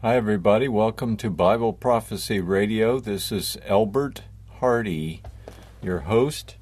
Hi, 0.00 0.14
everybody. 0.14 0.68
Welcome 0.68 1.16
to 1.16 1.28
Bible 1.28 1.72
Prophecy 1.72 2.38
Radio. 2.38 3.00
This 3.00 3.32
is 3.32 3.58
Elbert 3.64 4.22
Hardy, 4.60 5.22
your 5.82 6.02
host. 6.02 6.54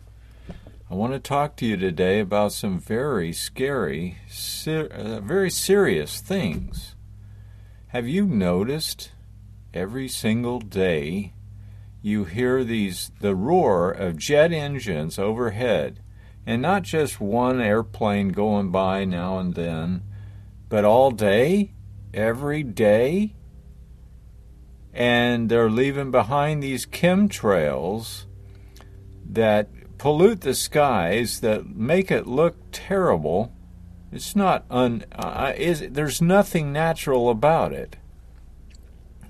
I 0.90 0.95
want 0.95 1.12
to 1.12 1.19
talk 1.19 1.54
to 1.57 1.67
you 1.67 1.77
today 1.77 2.21
about 2.21 2.54
some 2.54 2.80
very 2.80 3.35
scary, 3.35 4.17
ser- 4.27 4.87
uh, 4.87 5.21
very 5.21 5.51
serious 5.51 6.22
things. 6.22 6.95
Have 7.88 8.08
you 8.08 8.24
noticed 8.24 9.12
every 9.74 10.08
single 10.08 10.58
day 10.58 11.34
you 12.00 12.24
hear 12.24 12.64
these 12.64 13.10
the 13.21 13.34
roar 13.34 13.90
of 13.90 14.16
jet 14.16 14.50
engines 14.50 15.18
overhead, 15.18 16.00
and 16.46 16.62
not 16.62 16.84
just 16.84 17.20
one 17.20 17.60
airplane 17.60 18.30
going 18.30 18.70
by 18.70 19.05
now 19.05 19.37
and 19.37 19.55
then, 19.55 20.05
but 20.70 20.87
all 20.87 21.10
day, 21.10 21.74
every 22.15 22.62
day? 22.62 23.34
And 24.92 25.48
they're 25.48 25.70
leaving 25.70 26.10
behind 26.10 26.62
these 26.62 26.87
chemtrails 26.87 28.24
that 29.28 29.69
pollute 29.98 30.41
the 30.42 30.55
skies 30.55 31.41
that 31.41 31.66
make 31.66 32.11
it 32.11 32.27
look 32.27 32.56
terrible. 32.73 33.52
It's 34.12 34.37
not 34.37 34.64
un. 34.70 35.05
Uh, 35.12 35.52
is 35.56 35.87
there's 35.91 36.23
nothing 36.23 36.73
natural 36.73 37.28
about 37.28 37.73
it. 37.73 37.97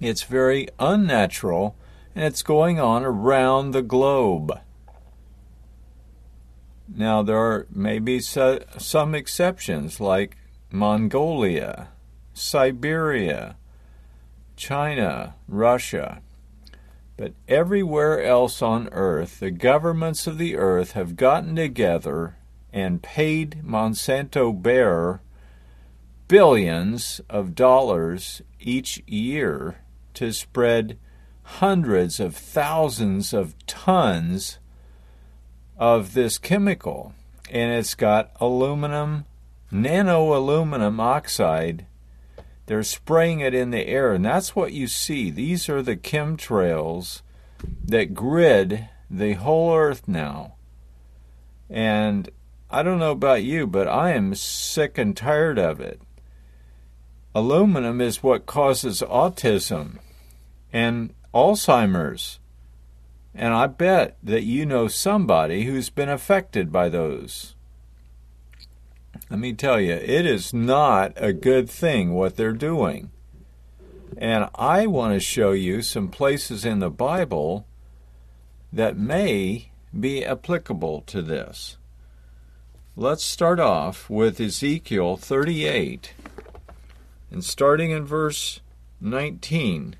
It's 0.01 0.23
very 0.23 0.69
unnatural, 0.79 1.75
and 2.15 2.25
it's 2.25 2.43
going 2.43 2.79
on 2.79 3.05
around 3.05 3.70
the 3.70 3.83
globe. 3.83 4.61
Now 6.89 7.23
there 7.23 7.39
are 7.39 7.67
maybe 7.70 8.20
so, 8.20 8.61
some 8.79 9.15
exceptions, 9.15 9.98
like 9.98 10.37
Mongolia, 10.70 11.89
Siberia, 12.37 13.57
China, 14.57 15.35
Russia. 15.49 16.21
But 17.17 17.33
everywhere 17.48 18.23
else 18.23 18.61
on 18.61 18.89
earth, 18.93 19.41
the 19.41 19.51
governments 19.51 20.27
of 20.27 20.37
the 20.37 20.56
earth 20.56 20.93
have 20.93 21.17
gotten 21.17 21.56
together 21.56 22.37
and 22.73 23.03
paid 23.03 23.62
Monsanto 23.65 24.53
Bayer 24.53 25.23
billions 26.28 27.23
of 27.31 27.55
dollars 27.55 28.43
each 28.61 29.03
year 29.06 29.77
to 30.12 30.31
spread 30.33 30.98
hundreds 31.43 32.21
of 32.21 32.37
thousands 32.37 33.33
of 33.33 33.55
tons 33.67 34.59
of 35.78 36.12
this 36.12 36.37
chemical. 36.37 37.15
And 37.50 37.73
it's 37.73 37.95
got 37.95 38.33
aluminum, 38.41 39.25
nano 39.71 40.37
aluminum 40.37 41.00
oxide 41.00 41.87
they're 42.67 42.83
spraying 42.83 43.41
it 43.41 43.55
in 43.55 43.70
the 43.70 43.86
air, 43.86 44.12
and 44.12 44.25
that's 44.25 44.55
what 44.55 44.72
you 44.72 44.89
see. 44.89 45.31
These 45.31 45.69
are 45.69 45.83
the 45.83 45.97
chemtrails 45.97 47.22
that 47.84 48.14
grid 48.14 48.89
the 49.09 49.34
whole 49.34 49.75
earth 49.75 50.06
now. 50.09 50.55
And 51.70 52.28
I 52.70 52.83
don't 52.83 52.98
know 52.98 53.12
about 53.12 53.44
you, 53.44 53.67
but 53.67 53.89
I 53.89 54.12
am 54.12 54.34
sick 54.34 54.98
and 54.98 55.17
tired 55.17 55.59
of 55.59 55.81
it. 55.81 56.00
Aluminum 57.34 58.00
is 58.00 58.22
what 58.22 58.47
causes 58.47 59.03
autism 59.03 59.98
and 60.72 61.14
Alzheimer's. 61.34 62.41
And 63.34 63.53
I 63.53 63.67
bet 63.67 64.17
that 64.22 64.44
you 64.44 64.64
know 64.64 64.89
somebody 64.89 65.64
who's 65.64 65.91
been 65.91 66.09
affected 66.09 66.72
by 66.72 66.89
those. 66.89 67.56
Let 69.28 69.41
me 69.41 69.55
tell 69.55 69.80
you, 69.80 69.94
it 69.94 70.24
is 70.24 70.55
not 70.55 71.12
a 71.16 71.32
good 71.32 71.69
thing 71.69 72.14
what 72.14 72.36
they're 72.36 72.52
doing. 72.52 73.10
And 74.16 74.48
I 74.55 74.86
want 74.86 75.14
to 75.14 75.20
show 75.20 75.50
you 75.50 75.82
some 75.82 76.08
places 76.08 76.64
in 76.64 76.78
the 76.78 76.91
Bible 76.91 77.66
that 78.72 78.97
may 78.97 79.70
be 79.98 80.24
applicable 80.24 81.03
to 81.03 81.22
this. 81.22 81.76
Let's 82.94 83.25
start 83.25 83.59
off 83.59 84.09
with 84.09 84.41
Ezekiel 84.41 85.16
38 85.16 86.15
and 87.31 87.44
starting 87.44 87.91
in 87.91 88.06
verse 88.06 88.60
19. 89.00 89.97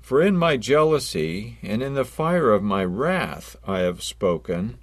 For 0.00 0.22
in 0.22 0.36
my 0.36 0.56
jealousy 0.56 1.58
and 1.62 1.82
in 1.82 1.94
the 1.94 2.04
fire 2.04 2.52
of 2.52 2.62
my 2.62 2.84
wrath 2.84 3.56
I 3.66 3.80
have 3.80 4.02
spoken, 4.02 4.78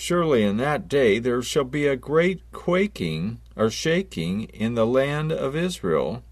Surely 0.00 0.42
in 0.42 0.56
that 0.56 0.88
day 0.88 1.18
there 1.18 1.42
shall 1.42 1.62
be 1.62 1.86
a 1.86 1.94
great 1.94 2.40
quaking 2.52 3.38
or 3.54 3.68
shaking 3.68 4.44
in 4.44 4.74
the 4.74 4.86
land 4.86 5.30
of 5.30 5.54
Israel, 5.54 6.24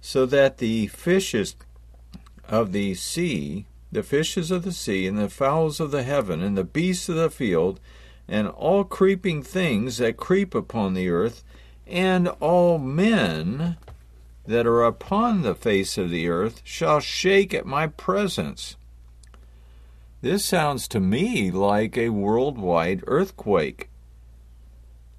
so 0.00 0.24
that 0.24 0.56
the 0.56 0.86
fishes 0.86 1.56
of 2.48 2.72
the 2.72 2.94
sea, 2.94 3.66
the 3.92 4.02
fishes 4.02 4.50
of 4.50 4.62
the 4.62 4.72
sea, 4.72 5.06
and 5.06 5.18
the 5.18 5.28
fowls 5.28 5.78
of 5.78 5.90
the 5.90 6.04
heaven, 6.04 6.42
and 6.42 6.56
the 6.56 6.64
beasts 6.64 7.10
of 7.10 7.16
the 7.16 7.28
field, 7.28 7.78
and 8.26 8.48
all 8.48 8.82
creeping 8.82 9.42
things 9.42 9.98
that 9.98 10.16
creep 10.16 10.54
upon 10.54 10.94
the 10.94 11.10
earth, 11.10 11.44
and 11.86 12.28
all 12.40 12.78
men 12.78 13.76
that 14.46 14.66
are 14.66 14.84
upon 14.84 15.42
the 15.42 15.54
face 15.54 15.98
of 15.98 16.08
the 16.08 16.30
earth 16.30 16.62
shall 16.64 16.98
shake 16.98 17.52
at 17.52 17.66
my 17.66 17.86
presence. 17.86 18.76
This 20.22 20.44
sounds 20.44 20.86
to 20.88 21.00
me 21.00 21.50
like 21.50 21.96
a 21.96 22.10
worldwide 22.10 23.02
earthquake. 23.06 23.88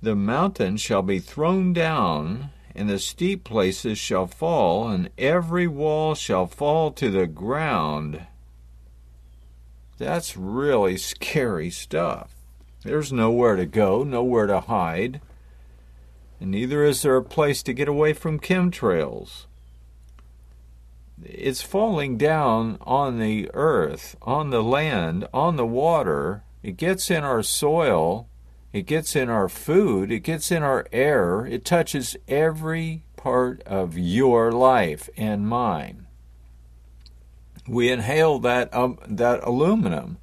The 0.01 0.15
mountains 0.15 0.79
shall 0.81 1.01
be 1.01 1.19
thrown 1.19 1.73
down, 1.73 2.51
and 2.75 2.87
the 2.87 2.99
steep 2.99 3.43
places 3.43 3.97
shall 3.97 4.27
fall, 4.27 4.89
and 4.89 5.09
every 5.17 5.67
wall 5.67 6.13
shall 6.13 6.45
fall 6.45 6.91
to 6.91 7.09
the 7.09 7.25
ground. 7.25 8.27
That's 9.97 10.37
really 10.37 10.97
scary 10.97 11.71
stuff. 11.71 12.35
There's 12.83 13.11
nowhere 13.11 13.55
to 13.55 13.65
go, 13.65 14.03
nowhere 14.03 14.47
to 14.47 14.61
hide, 14.61 15.19
and 16.39 16.51
neither 16.51 16.83
is 16.83 17.01
there 17.01 17.17
a 17.17 17.23
place 17.23 17.63
to 17.63 17.73
get 17.73 17.87
away 17.87 18.13
from 18.13 18.39
chemtrails 18.39 19.45
it's 21.25 21.61
falling 21.61 22.17
down 22.17 22.77
on 22.81 23.19
the 23.19 23.49
earth, 23.53 24.15
on 24.21 24.49
the 24.49 24.63
land, 24.63 25.27
on 25.33 25.55
the 25.55 25.65
water. 25.65 26.43
It 26.63 26.77
gets 26.77 27.09
in 27.11 27.23
our 27.23 27.43
soil. 27.43 28.27
It 28.73 28.83
gets 28.83 29.15
in 29.15 29.29
our 29.29 29.49
food. 29.49 30.11
It 30.11 30.21
gets 30.21 30.51
in 30.51 30.63
our 30.63 30.85
air. 30.91 31.45
It 31.45 31.65
touches 31.65 32.15
every 32.27 33.03
part 33.17 33.61
of 33.63 33.97
your 33.97 34.51
life 34.51 35.09
and 35.17 35.47
mine. 35.47 36.07
We 37.67 37.91
inhale 37.91 38.39
that 38.39 38.73
um, 38.73 38.97
that 39.07 39.43
aluminum. 39.43 40.17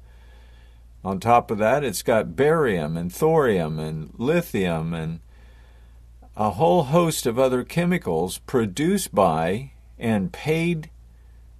On 1.03 1.19
top 1.19 1.49
of 1.49 1.57
that, 1.59 1.83
it's 1.83 2.01
got 2.01 2.35
barium 2.35 2.97
and 2.97 3.13
thorium 3.13 3.79
and 3.79 4.13
lithium 4.17 4.93
and 4.93 5.21
a 6.35 6.51
whole 6.51 6.83
host 6.83 7.25
of 7.25 7.39
other 7.39 7.63
chemicals 7.63 8.37
produced 8.39 9.15
by 9.15 9.71
and 9.99 10.31
paid 10.31 10.89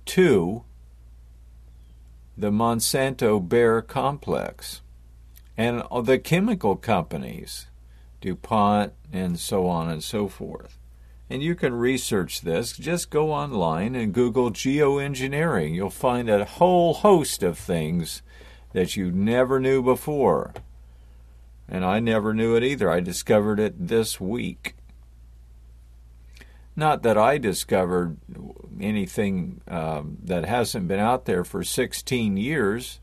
to 0.06 0.64
the 2.38 2.52
Monsanto 2.52 3.48
Bayer 3.48 3.82
complex 3.82 4.82
and 5.58 5.84
the 6.06 6.18
chemical 6.18 6.78
companies, 6.78 7.68
DuPont 8.22 8.94
and 9.12 9.38
so 9.38 9.68
on 9.68 9.90
and 9.90 10.04
so 10.04 10.30
forth. 10.30 10.78
And 11.30 11.44
you 11.44 11.54
can 11.54 11.74
research 11.74 12.42
this. 12.42 12.76
Just 12.76 13.10
go 13.10 13.32
online 13.32 13.94
and 13.94 14.14
Google 14.14 14.52
geoengineering. 14.52 15.76
You'll 15.76 15.90
find 15.90 16.30
a 16.30 16.46
whole 16.46 16.96
host 16.96 17.44
of 17.44 17.58
things 17.58 18.22
that 18.74 18.96
you 18.96 19.12
never 19.12 19.60
knew 19.60 19.84
before. 19.84 20.54
And 21.68 21.86
I 21.86 22.00
never 22.00 22.34
knew 22.34 22.56
it 22.56 22.64
either. 22.64 22.90
I 22.90 23.00
discovered 23.00 23.60
it 23.60 23.88
this 23.88 24.20
week. 24.20 24.76
Not 26.80 27.04
that 27.04 27.18
I 27.18 27.38
discovered 27.38 28.16
anything 28.80 29.60
um, 29.68 30.18
that 30.24 30.46
hasn't 30.46 30.88
been 30.88 31.02
out 31.02 31.26
there 31.26 31.44
for 31.44 31.62
16 31.62 32.38
years. 32.38 33.02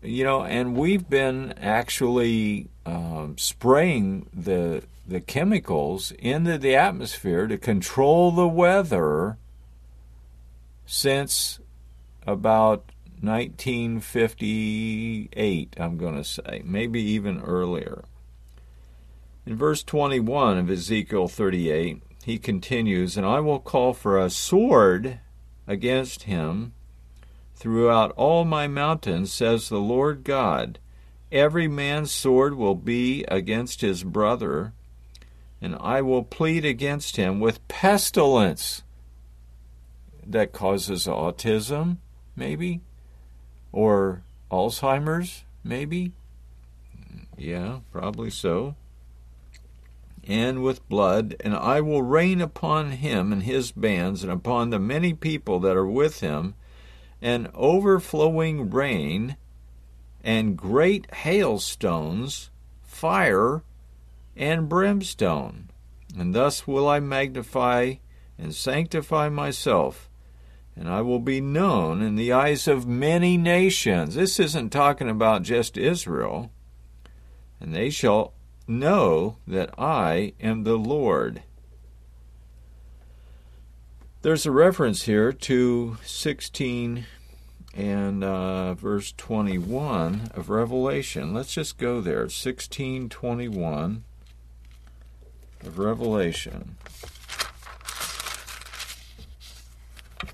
You 0.00 0.22
know, 0.22 0.44
and 0.44 0.76
we've 0.76 1.10
been 1.10 1.54
actually 1.60 2.68
um, 2.86 3.36
spraying 3.36 4.30
the 4.32 4.84
the 5.06 5.20
chemicals 5.20 6.12
into 6.20 6.56
the 6.56 6.76
atmosphere 6.76 7.48
to 7.48 7.58
control 7.58 8.30
the 8.30 8.46
weather 8.46 9.36
since 10.86 11.58
about 12.28 12.92
1958, 13.20 15.74
I'm 15.78 15.98
going 15.98 16.14
to 16.14 16.22
say, 16.22 16.62
maybe 16.64 17.02
even 17.02 17.40
earlier. 17.40 18.04
In 19.44 19.56
verse 19.56 19.82
21 19.82 20.58
of 20.58 20.70
Ezekiel 20.70 21.26
38, 21.26 22.04
he 22.24 22.38
continues, 22.38 23.16
And 23.16 23.26
I 23.26 23.40
will 23.40 23.60
call 23.60 23.94
for 23.94 24.18
a 24.18 24.30
sword 24.30 25.20
against 25.66 26.24
him 26.24 26.72
throughout 27.54 28.12
all 28.12 28.44
my 28.44 28.66
mountains, 28.66 29.32
says 29.32 29.68
the 29.68 29.78
Lord 29.78 30.24
God. 30.24 30.78
Every 31.30 31.68
man's 31.68 32.10
sword 32.10 32.54
will 32.54 32.74
be 32.74 33.24
against 33.28 33.82
his 33.82 34.02
brother, 34.02 34.72
and 35.60 35.76
I 35.78 36.02
will 36.02 36.24
plead 36.24 36.64
against 36.64 37.16
him 37.16 37.38
with 37.40 37.66
pestilence. 37.68 38.82
that 40.26 40.52
causes 40.52 41.06
autism, 41.06 41.96
maybe? 42.36 42.80
Or 43.72 44.22
Alzheimer's, 44.50 45.44
maybe? 45.64 46.12
Yeah, 47.36 47.80
probably 47.90 48.30
so. 48.30 48.76
And 50.30 50.62
with 50.62 50.88
blood, 50.88 51.34
and 51.40 51.56
I 51.56 51.80
will 51.80 52.04
rain 52.04 52.40
upon 52.40 52.92
him 52.92 53.32
and 53.32 53.42
his 53.42 53.72
bands, 53.72 54.22
and 54.22 54.30
upon 54.30 54.70
the 54.70 54.78
many 54.78 55.12
people 55.12 55.58
that 55.58 55.76
are 55.76 55.84
with 55.84 56.20
him, 56.20 56.54
an 57.20 57.48
overflowing 57.52 58.70
rain, 58.70 59.36
and 60.22 60.56
great 60.56 61.12
hailstones, 61.12 62.50
fire, 62.80 63.64
and 64.36 64.68
brimstone. 64.68 65.68
And 66.16 66.32
thus 66.32 66.64
will 66.64 66.88
I 66.88 67.00
magnify 67.00 67.94
and 68.38 68.54
sanctify 68.54 69.30
myself, 69.30 70.08
and 70.76 70.88
I 70.88 71.00
will 71.00 71.18
be 71.18 71.40
known 71.40 72.02
in 72.02 72.14
the 72.14 72.32
eyes 72.32 72.68
of 72.68 72.86
many 72.86 73.36
nations. 73.36 74.14
This 74.14 74.38
isn't 74.38 74.70
talking 74.70 75.10
about 75.10 75.42
just 75.42 75.76
Israel. 75.76 76.52
And 77.58 77.74
they 77.74 77.90
shall 77.90 78.32
know 78.70 79.36
that 79.46 79.74
I 79.76 80.32
am 80.40 80.62
the 80.62 80.78
Lord. 80.78 81.42
There's 84.22 84.46
a 84.46 84.50
reference 84.50 85.02
here 85.02 85.32
to 85.32 85.98
16 86.04 87.06
and 87.74 88.24
uh, 88.24 88.74
verse 88.74 89.12
21 89.16 90.30
of 90.34 90.50
Revelation. 90.50 91.34
Let's 91.34 91.54
just 91.54 91.78
go 91.78 92.00
there. 92.00 92.20
1621 92.20 94.04
of 95.64 95.78
Revelation. 95.78 96.76
I 100.22 100.26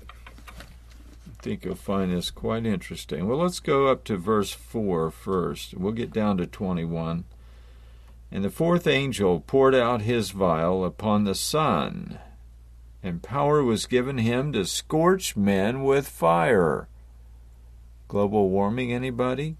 think 1.41 1.63
you'll 1.63 1.75
find 1.75 2.11
this 2.11 2.29
quite 2.29 2.65
interesting. 2.65 3.27
Well, 3.27 3.37
let's 3.37 3.61
go 3.61 3.87
up 3.87 4.03
to 4.05 4.17
verse 4.17 4.51
4 4.51 5.11
first. 5.11 5.75
We'll 5.75 5.93
get 5.93 6.11
down 6.11 6.37
to 6.37 6.45
21. 6.45 7.23
And 8.31 8.43
the 8.43 8.49
fourth 8.49 8.87
angel 8.87 9.39
poured 9.39 9.73
out 9.73 10.01
his 10.01 10.31
vial 10.31 10.83
upon 10.83 11.23
the 11.23 11.35
sun, 11.35 12.19
and 13.01 13.23
power 13.23 13.63
was 13.63 13.85
given 13.85 14.17
him 14.17 14.51
to 14.53 14.65
scorch 14.65 15.37
men 15.37 15.83
with 15.83 16.07
fire. 16.07 16.87
Global 18.07 18.49
warming, 18.49 18.91
anybody? 18.91 19.55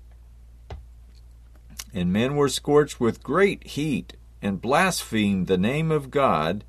And 1.94 2.12
men 2.12 2.36
were 2.36 2.50
scorched 2.50 3.00
with 3.00 3.24
great 3.24 3.68
heat 3.68 4.14
and 4.42 4.62
blasphemed 4.62 5.48
the 5.48 5.58
name 5.58 5.92
of 5.92 6.12
God 6.12 6.64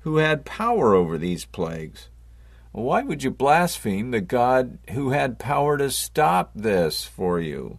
who 0.00 0.18
had 0.18 0.44
power 0.44 0.94
over 0.94 1.16
these 1.16 1.44
plagues. 1.44 2.08
Why 2.72 3.02
would 3.02 3.22
you 3.22 3.30
blaspheme 3.30 4.10
the 4.10 4.20
God 4.20 4.78
who 4.90 5.10
had 5.10 5.38
power 5.38 5.78
to 5.78 5.90
stop 5.90 6.50
this 6.54 7.04
for 7.04 7.40
you? 7.40 7.78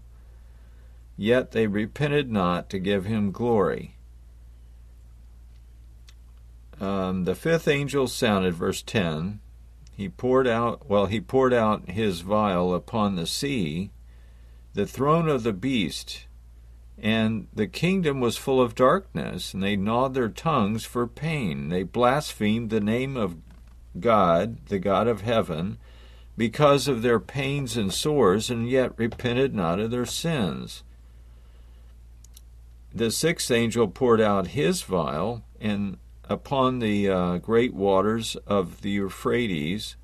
Yet 1.17 1.51
they 1.51 1.67
repented 1.67 2.31
not 2.31 2.69
to 2.69 2.79
give 2.79 3.05
him 3.05 3.31
glory. 3.31 3.95
Um, 6.79 7.23
the 7.23 7.35
fifth 7.35 7.67
angel 7.67 8.07
sounded, 8.07 8.53
verse 8.53 8.81
10. 8.81 9.39
He 9.95 10.09
poured 10.09 10.47
out, 10.47 10.89
well, 10.89 11.05
he 11.05 11.21
poured 11.21 11.53
out 11.53 11.89
his 11.89 12.19
vial 12.19 12.75
upon 12.75 13.15
the 13.15 13.25
sea, 13.25 13.91
the 14.73 14.85
throne 14.85 15.29
of 15.29 15.43
the 15.43 15.53
beast, 15.53 16.27
and 16.97 17.47
the 17.53 17.67
kingdom 17.67 18.19
was 18.19 18.35
full 18.35 18.61
of 18.61 18.75
darkness, 18.75 19.53
and 19.53 19.63
they 19.63 19.77
gnawed 19.77 20.13
their 20.13 20.27
tongues 20.27 20.83
for 20.83 21.07
pain. 21.07 21.69
They 21.69 21.83
blasphemed 21.83 22.69
the 22.69 22.81
name 22.81 23.15
of 23.15 23.37
God, 23.97 24.65
the 24.67 24.79
God 24.79 25.07
of 25.07 25.21
heaven, 25.21 25.77
because 26.37 26.89
of 26.89 27.01
their 27.01 27.19
pains 27.21 27.77
and 27.77 27.93
sores, 27.93 28.49
and 28.49 28.69
yet 28.69 28.97
repented 28.97 29.55
not 29.55 29.79
of 29.79 29.91
their 29.91 30.05
sins. 30.05 30.83
The 32.95 33.11
sixth 33.11 33.51
angel 33.51 33.89
poured 33.89 34.21
out 34.21 34.47
his 34.47 34.81
vial, 34.83 35.43
and 35.59 35.97
upon 36.29 36.79
the 36.79 37.09
uh, 37.09 37.37
great 37.39 37.73
waters 37.73 38.37
of 38.47 38.83
the 38.83 38.91
Euphrates, 38.91 39.97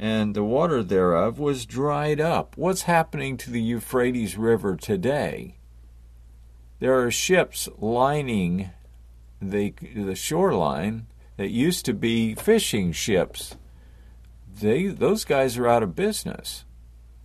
and 0.00 0.34
the 0.34 0.42
water 0.42 0.82
thereof 0.82 1.38
was 1.38 1.64
dried 1.64 2.20
up. 2.20 2.56
What's 2.56 2.82
happening 2.82 3.36
to 3.36 3.52
the 3.52 3.62
Euphrates 3.62 4.36
River 4.36 4.74
today? 4.74 5.58
There 6.80 7.00
are 7.00 7.10
ships 7.12 7.68
lining 7.78 8.70
the, 9.40 9.74
the 9.94 10.16
shoreline 10.16 11.06
that 11.36 11.50
used 11.50 11.84
to 11.84 11.94
be 11.94 12.34
fishing 12.34 12.90
ships. 12.90 13.54
They, 14.60 14.88
those 14.88 15.24
guys 15.24 15.56
are 15.56 15.68
out 15.68 15.84
of 15.84 15.94
business. 15.94 16.64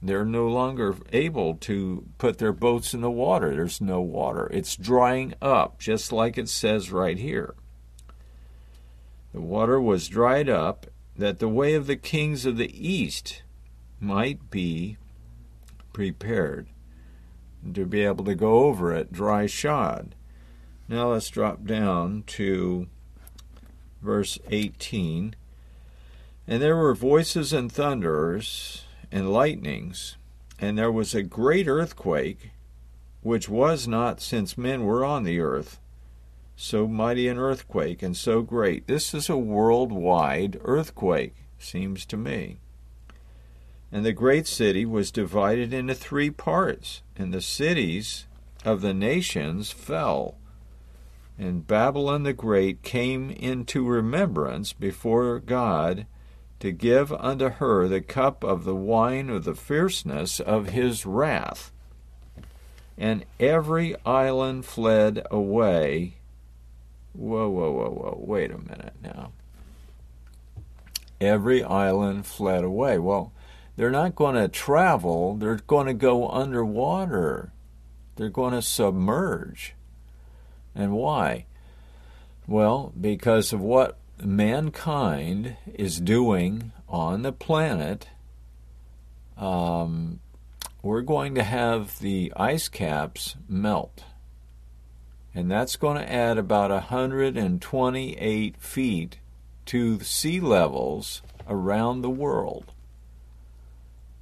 They're 0.06 0.26
no 0.26 0.50
longer 0.50 0.98
able 1.14 1.56
to 1.56 2.06
put 2.18 2.38
their 2.38 2.52
boats 2.52 2.94
in 2.94 3.00
the 3.00 3.10
water. 3.10 3.56
There's 3.56 3.80
no 3.80 4.02
water. 4.02 4.50
It's 4.52 4.76
drying 4.76 5.34
up, 5.42 5.80
just 5.80 6.12
like 6.12 6.38
it 6.38 6.50
says 6.50 6.92
right 6.92 7.18
here. 7.18 7.56
The 9.34 9.40
water 9.40 9.80
was 9.80 10.10
dried 10.10 10.50
up, 10.50 10.88
that 11.16 11.40
the 11.40 11.48
way 11.48 11.74
of 11.74 11.88
the 11.88 11.96
kings 11.96 12.46
of 12.46 12.58
the 12.58 12.70
east 12.76 13.44
might 14.02 14.50
be 14.50 14.98
prepared 15.94 16.68
to 17.74 17.86
be 17.86 18.04
able 18.04 18.26
to 18.26 18.36
go 18.36 18.66
over 18.66 18.94
it 18.94 19.14
dry 19.14 19.46
shod. 19.46 20.16
Now 20.90 21.14
let's 21.14 21.30
drop 21.30 21.64
down 21.64 22.24
to 22.28 22.88
verse 24.02 24.38
18. 24.50 25.36
And 26.46 26.62
there 26.62 26.76
were 26.76 26.94
voices 26.94 27.54
and 27.54 27.72
thunders 27.72 28.83
and 29.14 29.32
lightnings, 29.32 30.18
and 30.60 30.78
there 30.78 30.92
was 30.92 31.16
a 31.16 31.24
great 31.24 31.70
earthquake, 31.70 32.52
which 33.22 33.48
was 33.48 33.88
not 33.88 34.20
since 34.20 34.58
men 34.58 34.84
were 34.84 35.06
on 35.06 35.24
the 35.24 35.40
earth 35.40 35.80
so 36.56 36.88
mighty 36.88 37.28
an 37.28 37.38
earthquake 37.38 38.02
and 38.02 38.16
so 38.16 38.42
great. 38.42 38.88
This 38.88 39.14
is 39.14 39.30
a 39.30 39.38
worldwide 39.38 40.60
earthquake, 40.64 41.36
seems 41.58 42.06
to 42.08 42.18
me. 42.18 42.58
And 43.92 44.06
the 44.06 44.14
great 44.14 44.48
city 44.48 44.86
was 44.86 45.12
divided 45.12 45.74
into 45.74 45.94
three 45.94 46.30
parts, 46.30 47.02
and 47.16 47.34
the 47.34 47.42
cities 47.42 48.28
of 48.66 48.82
the 48.82 48.94
nations 48.94 49.72
fell. 49.72 50.36
And 51.38 51.68
Babylon 51.68 52.24
the 52.24 52.34
Great 52.34 52.82
came 52.84 53.30
into 53.32 53.88
remembrance 53.88 54.74
before 54.74 55.40
God 55.40 56.06
to 56.64 56.72
give 56.72 57.14
unto 57.14 57.50
her 57.50 57.88
the 57.88 58.02
cup 58.02 58.44
of 58.44 58.64
the 58.64 58.76
wine 58.76 59.30
of 59.30 59.44
the 59.44 59.54
fierceness 59.54 60.40
of 60.40 60.70
his 60.70 61.06
wrath. 61.06 61.72
And 62.98 63.26
every 63.40 63.96
island 64.06 64.66
fled 64.66 65.26
away 65.30 66.16
Whoa, 67.14 67.48
whoa, 67.48 67.72
whoa, 67.72 67.90
whoa. 67.90 68.18
Wait 68.26 68.52
a 68.52 68.58
minute 68.58 68.96
now. 69.02 69.32
Every 71.22 71.64
island 71.64 72.26
fled 72.26 72.64
away. 72.64 72.98
Well, 72.98 73.32
they're 73.76 73.92
not 73.92 74.16
going 74.16 74.36
to 74.36 74.48
travel, 74.48 75.36
they're 75.36 75.56
going 75.56 75.88
to 75.88 75.94
go 75.94 76.28
underwater. 76.28 77.54
They're 78.16 78.30
going 78.30 78.54
to 78.54 78.62
submerge. 78.62 79.74
And 80.76 80.94
why? 80.94 81.46
Well, 82.46 82.94
because 83.00 83.54
of 83.54 83.62
what 83.62 83.98
mankind 84.22 85.56
is 85.74 86.00
doing 86.00 86.72
on 86.88 87.22
the 87.22 87.32
planet. 87.32 88.08
Um, 89.38 90.20
we're 90.82 91.02
going 91.02 91.36
to 91.36 91.44
have 91.44 92.00
the 92.00 92.32
ice 92.36 92.68
caps 92.68 93.36
melt 93.48 94.04
and 95.36 95.50
that's 95.50 95.76
going 95.76 95.98
to 95.98 96.12
add 96.12 96.38
about 96.38 96.70
128 96.70 98.58
feet 98.58 99.18
to 99.66 100.00
sea 100.02 100.40
levels 100.40 101.22
around 101.48 102.02
the 102.02 102.10
world. 102.10 102.72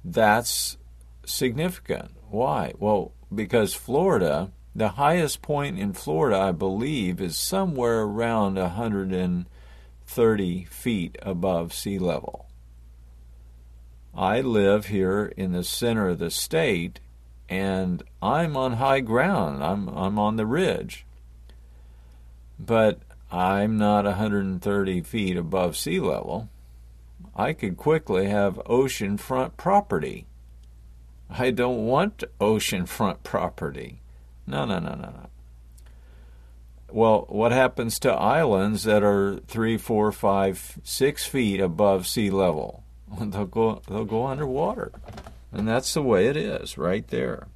That's 0.04 0.78
significant. 1.26 2.12
Why? 2.30 2.72
Well, 2.78 3.12
because 3.34 3.74
Florida, 3.74 4.52
the 4.74 4.90
highest 4.90 5.42
point 5.42 5.78
in 5.78 5.92
Florida, 5.92 6.38
I 6.38 6.52
believe, 6.52 7.20
is 7.20 7.36
somewhere 7.36 8.00
around 8.00 8.56
130 10.14 10.64
feet 10.64 11.16
above 11.22 11.72
sea 11.72 11.98
level. 11.98 12.46
I 14.14 14.42
live 14.42 14.86
here 14.86 15.32
in 15.38 15.52
the 15.52 15.64
center 15.64 16.10
of 16.10 16.18
the 16.18 16.30
state, 16.30 17.00
and 17.48 18.02
I'm 18.20 18.54
on 18.54 18.74
high 18.74 19.00
ground. 19.00 19.64
I'm 19.64 19.88
I'm 19.88 20.18
on 20.18 20.36
the 20.36 20.44
ridge. 20.44 21.06
But 22.58 23.00
I'm 23.30 23.78
not 23.78 24.04
130 24.04 25.00
feet 25.00 25.36
above 25.38 25.78
sea 25.78 25.98
level. 25.98 26.50
I 27.34 27.54
could 27.54 27.78
quickly 27.78 28.26
have 28.26 28.56
oceanfront 28.66 29.56
property. 29.56 30.26
I 31.30 31.50
don't 31.50 31.86
want 31.86 32.22
oceanfront 32.38 33.22
property. 33.22 34.02
No, 34.46 34.66
no, 34.66 34.78
no, 34.78 34.90
no, 34.90 35.08
no. 35.08 35.31
Well, 36.92 37.24
what 37.28 37.52
happens 37.52 37.98
to 38.00 38.12
islands 38.12 38.84
that 38.84 39.02
are 39.02 39.40
three, 39.46 39.78
four, 39.78 40.12
five, 40.12 40.78
six 40.82 41.24
feet 41.24 41.58
above 41.58 42.06
sea 42.06 42.30
level? 42.30 42.84
they'll 43.20 43.46
go 43.46 43.82
they'll 43.88 44.04
go 44.04 44.26
underwater. 44.26 44.92
And 45.50 45.66
that's 45.66 45.94
the 45.94 46.02
way 46.02 46.26
it 46.26 46.36
is 46.36 46.78
right 46.78 47.06
there. 47.08 47.48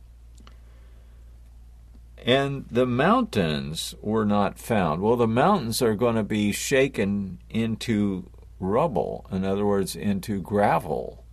And 2.24 2.66
the 2.70 2.86
mountains 2.86 3.94
were 4.00 4.24
not 4.24 4.58
found. 4.58 5.00
Well, 5.00 5.16
the 5.16 5.28
mountains 5.28 5.80
are 5.80 5.94
going 5.94 6.16
to 6.16 6.24
be 6.24 6.50
shaken 6.50 7.38
into 7.48 8.28
rubble, 8.58 9.26
in 9.30 9.44
other 9.44 9.64
words, 9.64 9.94
into 9.94 10.40
gravel. 10.40 11.24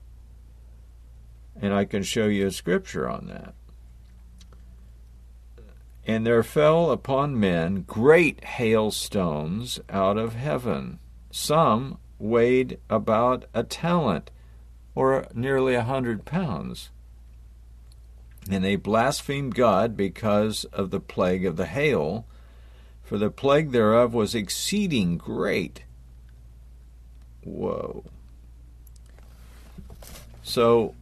And 1.59 1.73
I 1.73 1.85
can 1.85 2.03
show 2.03 2.27
you 2.27 2.47
a 2.47 2.51
scripture 2.51 3.09
on 3.09 3.27
that. 3.27 3.55
And 6.05 6.25
there 6.25 6.43
fell 6.43 6.91
upon 6.91 7.39
men 7.39 7.83
great 7.87 8.43
hailstones 8.43 9.79
out 9.89 10.17
of 10.17 10.35
heaven. 10.35 10.99
Some 11.31 11.97
weighed 12.19 12.79
about 12.89 13.45
a 13.53 13.63
talent, 13.63 14.29
or 14.95 15.25
nearly 15.33 15.75
a 15.75 15.83
hundred 15.83 16.25
pounds. 16.25 16.89
And 18.49 18.63
they 18.63 18.75
blasphemed 18.75 19.55
God 19.55 19.95
because 19.95 20.65
of 20.65 20.89
the 20.89 20.99
plague 20.99 21.45
of 21.45 21.55
the 21.55 21.65
hail, 21.65 22.25
for 23.01 23.17
the 23.17 23.29
plague 23.29 23.71
thereof 23.71 24.13
was 24.13 24.35
exceeding 24.35 25.17
great. 25.17 25.83
Whoa. 27.43 28.03
So 30.43 30.95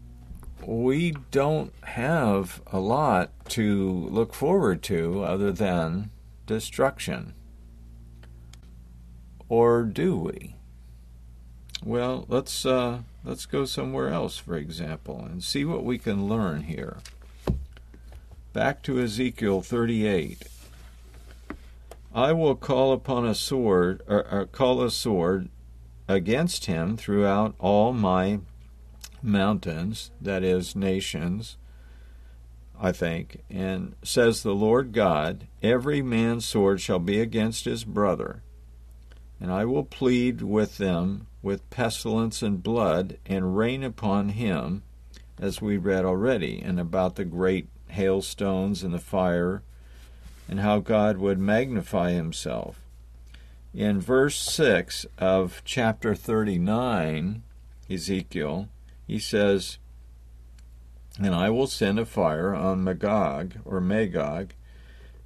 we 0.65 1.11
don't 1.31 1.73
have 1.83 2.61
a 2.67 2.79
lot 2.79 3.31
to 3.49 4.07
look 4.09 4.33
forward 4.33 4.83
to 4.83 5.23
other 5.23 5.51
than 5.51 6.11
destruction. 6.45 7.33
Or 9.49 9.83
do 9.83 10.15
we? 10.17 10.55
Well, 11.83 12.25
let's 12.27 12.65
uh, 12.65 12.99
let's 13.23 13.45
go 13.45 13.65
somewhere 13.65 14.09
else, 14.09 14.37
for 14.37 14.55
example, 14.55 15.19
and 15.25 15.43
see 15.43 15.65
what 15.65 15.83
we 15.83 15.97
can 15.97 16.27
learn 16.27 16.63
here. 16.63 16.97
Back 18.53 18.83
to 18.83 18.99
Ezekiel 18.99 19.61
38. 19.61 20.43
I 22.13 22.33
will 22.33 22.55
call 22.55 22.91
upon 22.91 23.25
a 23.25 23.33
sword, 23.33 24.01
or, 24.07 24.27
or 24.29 24.45
call 24.45 24.83
a 24.83 24.91
sword 24.91 25.49
against 26.07 26.65
him 26.65 26.97
throughout 26.97 27.55
all 27.57 27.93
my 27.93 28.39
mountains, 29.23 30.11
that 30.19 30.43
is, 30.43 30.75
nations, 30.75 31.57
I 32.79 32.91
think, 32.91 33.43
and 33.49 33.95
says 34.03 34.41
the 34.41 34.55
Lord 34.55 34.91
God, 34.91 35.47
every 35.61 36.01
man's 36.01 36.45
sword 36.45 36.81
shall 36.81 36.99
be 36.99 37.19
against 37.19 37.65
his 37.65 37.83
brother, 37.83 38.41
and 39.39 39.51
I 39.51 39.65
will 39.65 39.83
plead 39.83 40.41
with 40.41 40.77
them 40.77 41.27
with 41.41 41.69
pestilence 41.69 42.41
and 42.41 42.61
blood, 42.61 43.17
and 43.25 43.57
rain 43.57 43.83
upon 43.83 44.29
him, 44.29 44.83
as 45.39 45.61
we 45.61 45.77
read 45.77 46.05
already, 46.05 46.61
and 46.61 46.79
about 46.79 47.15
the 47.15 47.25
great 47.25 47.67
hailstones 47.87 48.83
and 48.83 48.93
the 48.93 48.99
fire, 48.99 49.63
and 50.47 50.59
how 50.59 50.79
God 50.79 51.17
would 51.17 51.39
magnify 51.39 52.11
himself. 52.11 52.79
In 53.73 53.99
verse 53.99 54.37
6 54.37 55.05
of 55.17 55.61
chapter 55.65 56.13
39, 56.13 57.41
Ezekiel, 57.89 58.67
he 59.11 59.19
says, 59.19 59.77
And 61.19 61.35
I 61.35 61.49
will 61.49 61.67
send 61.67 61.99
a 61.99 62.05
fire 62.05 62.55
on 62.55 62.81
Magog, 62.81 63.55
or 63.65 63.81
Magog, 63.81 64.53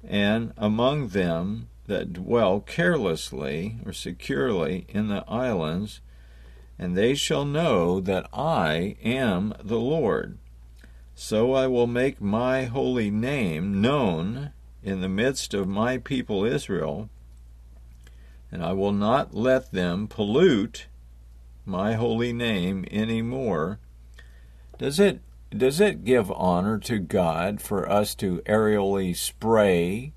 and 0.02 0.52
among 0.56 1.10
them 1.10 1.68
that 1.86 2.12
dwell 2.12 2.58
carelessly 2.58 3.76
or 3.86 3.92
securely 3.92 4.86
in 4.88 5.06
the 5.06 5.22
islands, 5.28 6.00
and 6.76 6.96
they 6.96 7.14
shall 7.14 7.44
know 7.44 8.00
that 8.00 8.28
I 8.32 8.96
am 9.04 9.54
the 9.62 9.78
Lord. 9.78 10.36
So 11.14 11.52
I 11.54 11.68
will 11.68 11.86
make 11.86 12.20
my 12.20 12.64
holy 12.64 13.08
name 13.08 13.80
known 13.80 14.50
in 14.82 15.00
the 15.00 15.08
midst 15.08 15.54
of 15.54 15.68
my 15.68 15.98
people 15.98 16.44
Israel, 16.44 17.08
and 18.50 18.64
I 18.64 18.72
will 18.72 18.90
not 18.90 19.32
let 19.32 19.70
them 19.70 20.08
pollute 20.08 20.88
my 21.66 21.94
holy 21.94 22.32
name 22.32 22.84
any 22.90 23.22
more. 23.22 23.78
Does 24.78 25.00
it 25.00 25.20
does 25.50 25.80
it 25.80 26.04
give 26.04 26.30
honor 26.32 26.78
to 26.80 26.98
God 26.98 27.60
for 27.60 27.88
us 27.88 28.14
to 28.16 28.42
aerially 28.46 29.16
spray 29.16 30.12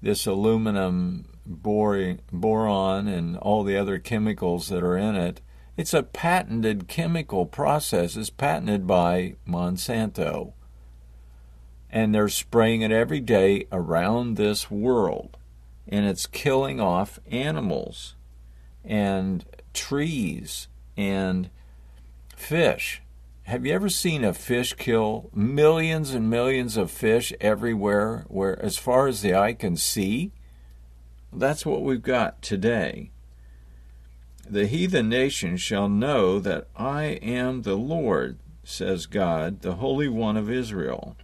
this 0.00 0.26
aluminum 0.26 1.26
boron 1.44 3.08
and 3.08 3.36
all 3.38 3.64
the 3.64 3.76
other 3.76 3.98
chemicals 3.98 4.68
that 4.68 4.82
are 4.82 4.96
in 4.96 5.14
it 5.14 5.40
it's 5.76 5.92
a 5.92 6.02
patented 6.02 6.88
chemical 6.88 7.44
process. 7.44 8.16
It's 8.16 8.30
patented 8.30 8.86
by 8.86 9.34
Monsanto. 9.46 10.54
And 11.90 12.14
they're 12.14 12.28
spraying 12.28 12.80
it 12.80 12.90
every 12.90 13.20
day 13.20 13.66
around 13.70 14.36
this 14.36 14.70
world. 14.70 15.36
And 15.86 16.06
it's 16.06 16.26
killing 16.26 16.80
off 16.80 17.20
animals 17.30 18.14
and 18.84 19.44
trees 19.76 20.66
and 20.96 21.50
fish. 22.34 23.02
Have 23.44 23.64
you 23.64 23.72
ever 23.72 23.88
seen 23.88 24.24
a 24.24 24.34
fish 24.34 24.72
kill 24.72 25.30
millions 25.32 26.12
and 26.12 26.28
millions 26.28 26.76
of 26.76 26.90
fish 26.90 27.32
everywhere 27.40 28.24
where 28.26 28.60
as 28.60 28.76
far 28.76 29.06
as 29.06 29.22
the 29.22 29.34
eye 29.34 29.52
can 29.52 29.76
see? 29.76 30.32
That's 31.32 31.64
what 31.64 31.82
we've 31.82 32.02
got 32.02 32.42
today 32.42 33.10
the 34.48 34.66
heathen 34.66 35.08
nations 35.08 35.60
shall 35.60 35.88
know 35.88 36.38
that 36.38 36.68
I 36.76 37.04
am 37.22 37.62
the 37.62 37.76
Lord, 37.76 38.38
says 38.62 39.06
God, 39.06 39.62
the 39.62 39.74
Holy 39.74 40.08
One 40.08 40.36
of 40.36 40.50
Israel. 40.50 41.16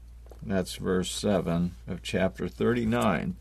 That's 0.42 0.75
verse 0.75 1.11
7 1.12 1.75
of 1.87 2.02
chapter 2.02 2.49
39. 2.49 3.37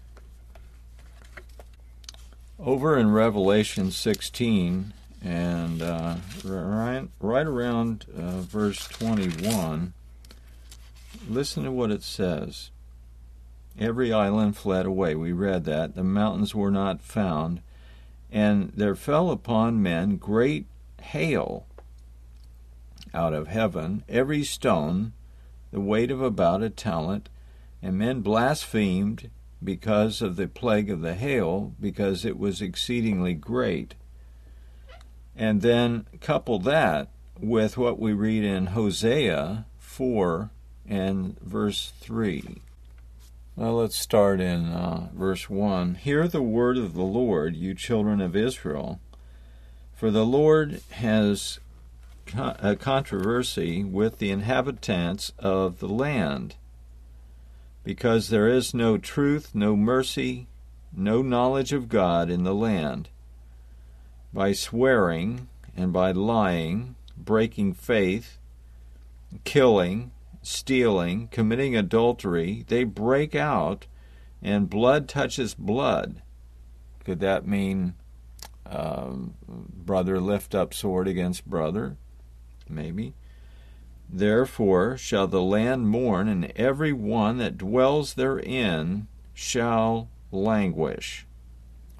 Over 2.60 2.98
in 2.98 3.10
Revelation 3.10 3.90
16, 3.90 4.94
and 5.22 5.82
uh, 5.82 6.16
right, 6.44 7.08
right 7.20 7.46
around 7.46 8.06
uh, 8.18 8.42
verse 8.42 8.88
21, 8.88 9.94
listen 11.30 11.64
to 11.64 11.72
what 11.72 11.92
it 11.92 12.04
says. 12.04 12.72
Every 13.80 14.12
island 14.12 14.58
fled 14.58 14.86
away. 14.86 15.16
We 15.16 15.32
read 15.32 15.66
that. 15.66 15.96
The 15.96 16.04
mountains 16.04 16.54
were 16.54 16.72
not 16.72 17.02
found 17.02 17.62
and 18.32 18.72
there 18.76 18.96
fell 18.96 19.30
upon 19.30 19.84
men 19.84 20.16
great 20.16 20.66
hail 21.02 21.66
out 23.14 23.34
of 23.34 23.50
heaven, 23.50 24.04
every 24.08 24.44
stone, 24.44 25.12
the 25.72 25.82
weight 25.82 26.10
of 26.10 26.22
about 26.22 26.64
a 26.64 26.70
talent, 26.70 27.28
and 27.82 27.98
men 27.98 28.22
blasphemed 28.22 29.30
because 29.62 30.22
of 30.22 30.38
the 30.38 30.48
plague 30.48 30.90
of 30.90 31.02
the 31.02 31.16
hail, 31.16 31.74
because 31.80 32.24
it 32.24 32.40
was 32.40 32.62
exceedingly 32.62 33.34
great. 33.34 33.96
And 35.42 35.64
then 35.64 36.06
couple 36.22 36.60
that 36.60 37.08
with 37.40 37.76
what 37.76 37.98
we 37.98 38.14
read 38.14 38.44
in 38.44 38.68
Hosea 38.68 39.66
4 39.80 40.52
and 40.88 41.40
verse 41.40 41.94
3. 42.00 42.62
Well, 43.56 43.78
let's 43.78 43.98
start 43.98 44.40
in 44.40 44.68
uh, 44.68 45.10
verse 45.16 45.50
1. 45.50 45.96
Hear 45.96 46.28
the 46.28 46.44
word 46.44 46.78
of 46.78 46.94
the 46.94 47.02
Lord, 47.02 47.56
you 47.56 47.74
children 47.74 48.22
of 48.22 48.36
Israel. 48.36 49.00
For 49.96 50.12
the 50.12 50.28
Lord 50.28 50.84
has 50.92 51.60
a 52.38 52.76
controversy 52.76 53.84
with 53.84 54.20
the 54.20 54.30
inhabitants 54.30 55.34
of 55.40 55.80
the 55.80 55.90
land, 55.90 56.54
because 57.84 58.30
there 58.30 58.48
is 58.48 58.76
no 58.76 59.00
truth, 59.00 59.56
no 59.56 59.76
mercy, 59.76 60.46
no 60.96 61.24
knowledge 61.24 61.74
of 61.74 61.90
God 61.90 62.30
in 62.30 62.44
the 62.44 62.54
land. 62.54 63.10
By 64.34 64.54
swearing 64.54 65.48
and 65.76 65.92
by 65.92 66.12
lying, 66.12 66.96
breaking 67.18 67.74
faith, 67.74 68.40
killing, 69.44 70.12
stealing, 70.42 71.28
committing 71.28 71.76
adultery, 71.76 72.66
they 72.68 72.84
break 72.84 73.36
out 73.36 73.88
and 74.42 74.70
blood 74.70 75.08
touches 75.08 75.54
blood. 75.54 76.22
Could 77.04 77.20
that 77.20 77.48
mean 77.48 77.96
um, 78.66 79.36
brother 79.48 80.20
lift 80.20 80.56
up 80.56 80.74
sword 80.74 81.08
against 81.08 81.46
brother? 81.50 81.98
Maybe. 82.70 83.14
Therefore 84.10 84.98
shall 84.98 85.28
the 85.28 85.42
land 85.42 85.88
mourn, 85.88 86.28
and 86.28 86.52
every 86.56 86.92
one 86.92 87.38
that 87.38 87.58
dwells 87.58 88.16
therein 88.16 89.08
shall 89.34 90.10
languish. 90.32 91.26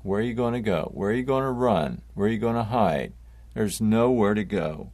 Where 0.04 0.20
are 0.20 0.24
you 0.24 0.34
going 0.34 0.54
to 0.54 0.62
go? 0.62 0.92
Where 0.94 1.12
are 1.12 1.14
you 1.14 1.24
going 1.24 1.44
to 1.44 1.52
run? 1.52 2.02
Where 2.14 2.28
are 2.28 2.32
you 2.32 2.40
going 2.40 2.56
to 2.56 2.64
hide? 2.64 3.14
There's 3.54 3.82
nowhere 3.82 4.34
to 4.34 4.44
go 4.44 4.92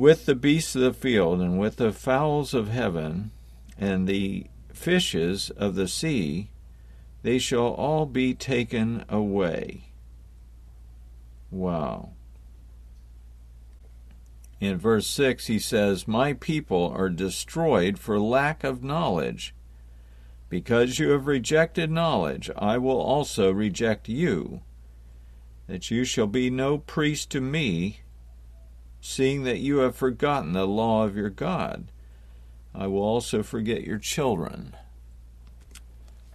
with 0.00 0.24
the 0.24 0.34
beasts 0.34 0.74
of 0.74 0.80
the 0.80 0.92
field, 0.94 1.40
and 1.40 1.58
with 1.58 1.76
the 1.76 1.92
fowls 1.92 2.54
of 2.54 2.68
heaven, 2.68 3.30
and 3.78 4.08
the 4.08 4.46
fishes 4.72 5.50
of 5.50 5.74
the 5.74 5.86
sea, 5.88 6.48
they 7.22 7.38
shall 7.38 7.74
all 7.74 8.06
be 8.06 8.32
taken 8.32 9.04
away. 9.10 9.82
Wow. 11.50 12.10
in 14.58 14.78
verse 14.78 15.06
6, 15.06 15.48
he 15.48 15.58
says, 15.58 16.08
My 16.08 16.32
people 16.32 16.92
are 16.96 17.08
destroyed 17.08 17.98
for 17.98 18.18
lack 18.18 18.64
of 18.64 18.82
knowledge. 18.82 19.54
Because 20.50 20.98
you 20.98 21.10
have 21.10 21.28
rejected 21.28 21.90
knowledge, 21.92 22.50
I 22.58 22.76
will 22.76 23.00
also 23.00 23.52
reject 23.52 24.08
you, 24.08 24.62
that 25.68 25.92
you 25.92 26.04
shall 26.04 26.26
be 26.26 26.50
no 26.50 26.76
priest 26.76 27.30
to 27.30 27.40
me, 27.40 28.00
seeing 29.00 29.44
that 29.44 29.60
you 29.60 29.78
have 29.78 29.94
forgotten 29.94 30.52
the 30.52 30.66
law 30.66 31.04
of 31.04 31.16
your 31.16 31.30
God. 31.30 31.92
I 32.74 32.88
will 32.88 33.02
also 33.02 33.44
forget 33.44 33.84
your 33.84 33.98
children. 33.98 34.74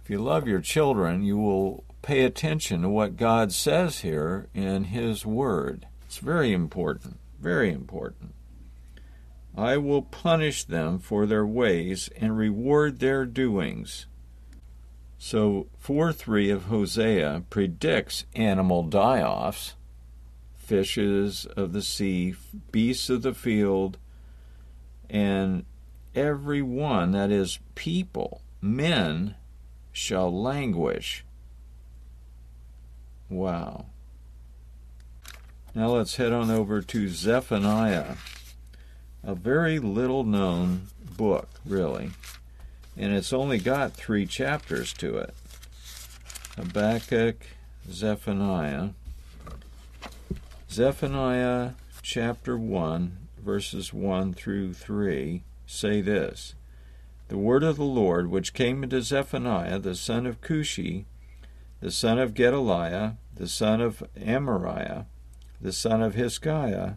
If 0.02 0.08
you 0.08 0.18
love 0.18 0.48
your 0.48 0.62
children, 0.62 1.22
you 1.22 1.36
will 1.36 1.84
pay 2.00 2.24
attention 2.24 2.82
to 2.82 2.88
what 2.88 3.18
God 3.18 3.52
says 3.52 4.00
here 4.00 4.48
in 4.54 4.84
His 4.84 5.26
Word. 5.26 5.86
It's 6.06 6.18
very 6.18 6.54
important, 6.54 7.18
very 7.38 7.70
important. 7.70 8.32
I 9.56 9.78
will 9.78 10.02
punish 10.02 10.64
them 10.64 10.98
for 10.98 11.24
their 11.24 11.46
ways 11.46 12.10
and 12.20 12.36
reward 12.36 12.98
their 12.98 13.24
doings. 13.24 14.06
So, 15.18 15.68
4 15.78 16.12
3 16.12 16.50
of 16.50 16.64
Hosea 16.64 17.44
predicts 17.48 18.26
animal 18.34 18.82
die 18.82 19.22
offs 19.22 19.74
fishes 20.66 21.46
of 21.56 21.72
the 21.72 21.82
sea, 21.82 22.34
beasts 22.72 23.08
of 23.08 23.22
the 23.22 23.32
field, 23.32 23.98
and 25.08 25.64
every 26.14 26.60
one 26.60 27.12
that 27.12 27.30
is 27.30 27.60
people, 27.76 28.42
men, 28.60 29.36
shall 29.92 30.30
languish. 30.30 31.24
Wow. 33.30 33.86
Now 35.72 35.88
let's 35.90 36.16
head 36.16 36.32
on 36.32 36.50
over 36.50 36.82
to 36.82 37.08
Zephaniah 37.08 38.16
a 39.26 39.34
very 39.34 39.80
little 39.80 40.22
known 40.22 40.86
book, 41.16 41.48
really. 41.66 42.10
And 42.96 43.12
it's 43.12 43.32
only 43.32 43.58
got 43.58 43.92
three 43.92 44.24
chapters 44.24 44.92
to 44.94 45.18
it 45.18 45.34
Habakkuk, 46.56 47.44
Zephaniah. 47.90 48.90
Zephaniah 50.70 51.72
chapter 52.02 52.56
1, 52.56 53.16
verses 53.44 53.92
1 53.92 54.32
through 54.32 54.72
3 54.74 55.42
say 55.66 56.00
this 56.00 56.54
The 57.26 57.36
word 57.36 57.64
of 57.64 57.76
the 57.76 57.84
Lord 57.84 58.30
which 58.30 58.54
came 58.54 58.84
into 58.84 59.02
Zephaniah, 59.02 59.80
the 59.80 59.96
son 59.96 60.26
of 60.26 60.40
Cushi, 60.40 61.04
the 61.80 61.90
son 61.90 62.20
of 62.20 62.34
Gedaliah, 62.34 63.16
the 63.34 63.48
son 63.48 63.80
of 63.80 64.04
Amariah, 64.16 65.06
the 65.60 65.72
son 65.72 66.00
of 66.00 66.14
Hizkiah, 66.14 66.96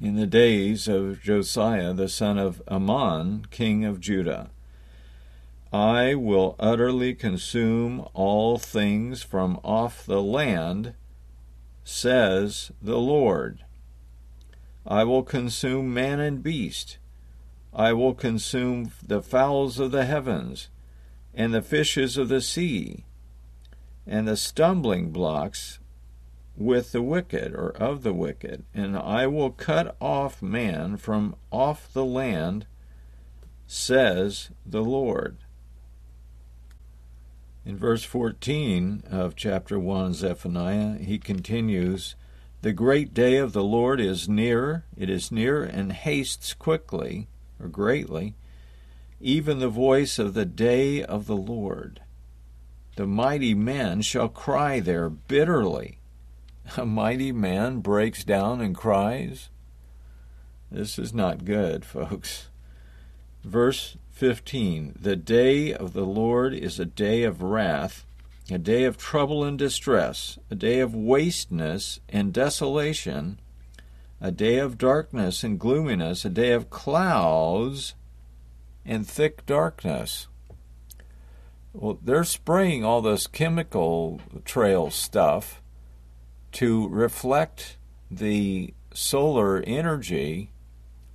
in 0.00 0.16
the 0.16 0.26
days 0.26 0.88
of 0.88 1.22
Josiah 1.22 1.94
the 1.94 2.08
son 2.08 2.38
of 2.38 2.62
Amon, 2.68 3.46
king 3.50 3.84
of 3.84 4.00
Judah. 4.00 4.50
I 5.72 6.14
will 6.14 6.54
utterly 6.58 7.14
consume 7.14 8.06
all 8.14 8.58
things 8.58 9.22
from 9.22 9.58
off 9.64 10.04
the 10.04 10.22
land, 10.22 10.94
says 11.84 12.70
the 12.80 12.98
Lord. 12.98 13.64
I 14.86 15.04
will 15.04 15.22
consume 15.22 15.92
man 15.92 16.20
and 16.20 16.42
beast. 16.42 16.98
I 17.74 17.92
will 17.92 18.14
consume 18.14 18.92
the 19.04 19.22
fowls 19.22 19.78
of 19.78 19.90
the 19.90 20.04
heavens, 20.04 20.68
and 21.34 21.52
the 21.52 21.62
fishes 21.62 22.16
of 22.16 22.28
the 22.28 22.40
sea, 22.40 23.04
and 24.06 24.28
the 24.28 24.36
stumbling 24.36 25.10
blocks 25.10 25.78
with 26.56 26.92
the 26.92 27.02
wicked 27.02 27.54
or 27.54 27.70
of 27.76 28.02
the 28.02 28.14
wicked, 28.14 28.64
and 28.74 28.96
I 28.96 29.26
will 29.26 29.50
cut 29.50 29.94
off 30.00 30.40
man 30.40 30.96
from 30.96 31.36
off 31.50 31.92
the 31.92 32.04
land, 32.04 32.66
says 33.66 34.50
the 34.64 34.82
Lord. 34.82 35.36
In 37.64 37.76
verse 37.76 38.04
14 38.04 39.02
of 39.10 39.36
chapter 39.36 39.78
1 39.78 40.14
Zephaniah, 40.14 40.98
he 40.98 41.18
continues, 41.18 42.14
The 42.62 42.72
great 42.72 43.12
day 43.12 43.36
of 43.36 43.52
the 43.52 43.64
Lord 43.64 44.00
is 44.00 44.28
near, 44.28 44.84
it 44.96 45.10
is 45.10 45.32
near 45.32 45.62
and 45.62 45.92
hastes 45.92 46.54
quickly, 46.54 47.28
or 47.60 47.68
greatly, 47.68 48.34
even 49.20 49.58
the 49.58 49.68
voice 49.68 50.18
of 50.18 50.34
the 50.34 50.44
day 50.44 51.02
of 51.02 51.26
the 51.26 51.36
Lord. 51.36 52.00
The 52.94 53.06
mighty 53.06 53.52
men 53.52 54.00
shall 54.00 54.28
cry 54.28 54.80
there 54.80 55.10
bitterly 55.10 55.98
a 56.76 56.84
mighty 56.86 57.32
man 57.32 57.80
breaks 57.80 58.24
down 58.24 58.60
and 58.60 58.74
cries? 58.74 59.50
This 60.70 60.98
is 60.98 61.14
not 61.14 61.44
good, 61.44 61.84
folks. 61.84 62.48
Verse 63.44 63.96
15 64.12 64.98
The 65.00 65.16
day 65.16 65.72
of 65.72 65.92
the 65.92 66.04
Lord 66.04 66.54
is 66.54 66.80
a 66.80 66.84
day 66.84 67.22
of 67.22 67.42
wrath, 67.42 68.04
a 68.50 68.58
day 68.58 68.84
of 68.84 68.96
trouble 68.96 69.44
and 69.44 69.58
distress, 69.58 70.38
a 70.50 70.54
day 70.54 70.80
of 70.80 70.94
wasteness 70.94 72.00
and 72.08 72.32
desolation, 72.32 73.38
a 74.20 74.30
day 74.30 74.58
of 74.58 74.78
darkness 74.78 75.44
and 75.44 75.58
gloominess, 75.60 76.24
a 76.24 76.30
day 76.30 76.52
of 76.52 76.70
clouds 76.70 77.94
and 78.84 79.06
thick 79.06 79.44
darkness. 79.46 80.28
Well, 81.72 81.98
they're 82.02 82.24
spraying 82.24 82.84
all 82.84 83.02
this 83.02 83.26
chemical 83.26 84.20
trail 84.44 84.90
stuff 84.90 85.60
to 86.56 86.88
reflect 86.88 87.76
the 88.10 88.72
solar 88.94 89.62
energy 89.66 90.50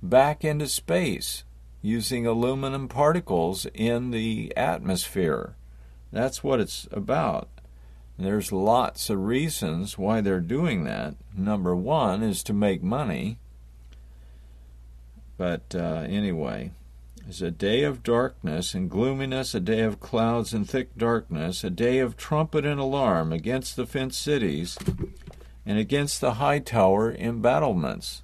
back 0.00 0.44
into 0.44 0.68
space 0.68 1.42
using 1.80 2.24
aluminum 2.24 2.86
particles 2.86 3.66
in 3.74 4.12
the 4.12 4.52
atmosphere. 4.56 5.56
That's 6.12 6.44
what 6.44 6.60
it's 6.60 6.86
about. 6.92 7.48
There's 8.16 8.52
lots 8.52 9.10
of 9.10 9.18
reasons 9.18 9.98
why 9.98 10.20
they're 10.20 10.38
doing 10.38 10.84
that. 10.84 11.16
Number 11.36 11.74
one 11.74 12.22
is 12.22 12.44
to 12.44 12.52
make 12.52 12.84
money. 12.84 13.38
But 15.36 15.74
uh, 15.74 16.06
anyway, 16.08 16.70
it's 17.28 17.40
a 17.40 17.50
day 17.50 17.84
of 17.84 18.02
darkness 18.02 18.74
and 18.74 18.90
gloominess, 18.90 19.54
a 19.54 19.60
day 19.60 19.80
of 19.80 20.00
clouds 20.00 20.52
and 20.52 20.68
thick 20.68 20.96
darkness, 20.96 21.62
a 21.64 21.70
day 21.70 21.98
of 21.98 22.16
trumpet 22.16 22.66
and 22.66 22.80
alarm 22.80 23.32
against 23.32 23.76
the 23.76 23.86
fenced 23.86 24.20
cities, 24.20 24.76
and 25.64 25.78
against 25.78 26.20
the 26.20 26.34
high 26.34 26.58
tower 26.58 27.12
embattlements. 27.12 28.22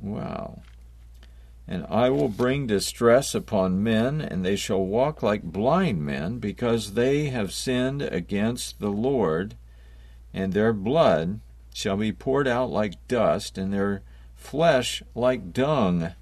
Wow. 0.00 0.62
And 1.66 1.84
I 1.90 2.08
will 2.08 2.28
bring 2.28 2.66
distress 2.66 3.34
upon 3.34 3.82
men, 3.82 4.20
and 4.20 4.44
they 4.44 4.56
shall 4.56 4.84
walk 4.84 5.22
like 5.22 5.42
blind 5.42 6.02
men, 6.02 6.38
because 6.38 6.94
they 6.94 7.26
have 7.26 7.52
sinned 7.52 8.02
against 8.02 8.78
the 8.78 8.90
Lord, 8.90 9.54
and 10.32 10.52
their 10.52 10.72
blood 10.72 11.40
shall 11.74 11.96
be 11.96 12.12
poured 12.12 12.48
out 12.48 12.70
like 12.70 13.06
dust, 13.06 13.58
and 13.58 13.72
their 13.72 14.02
flesh 14.34 15.02
like 15.14 15.52
dung. 15.52 16.12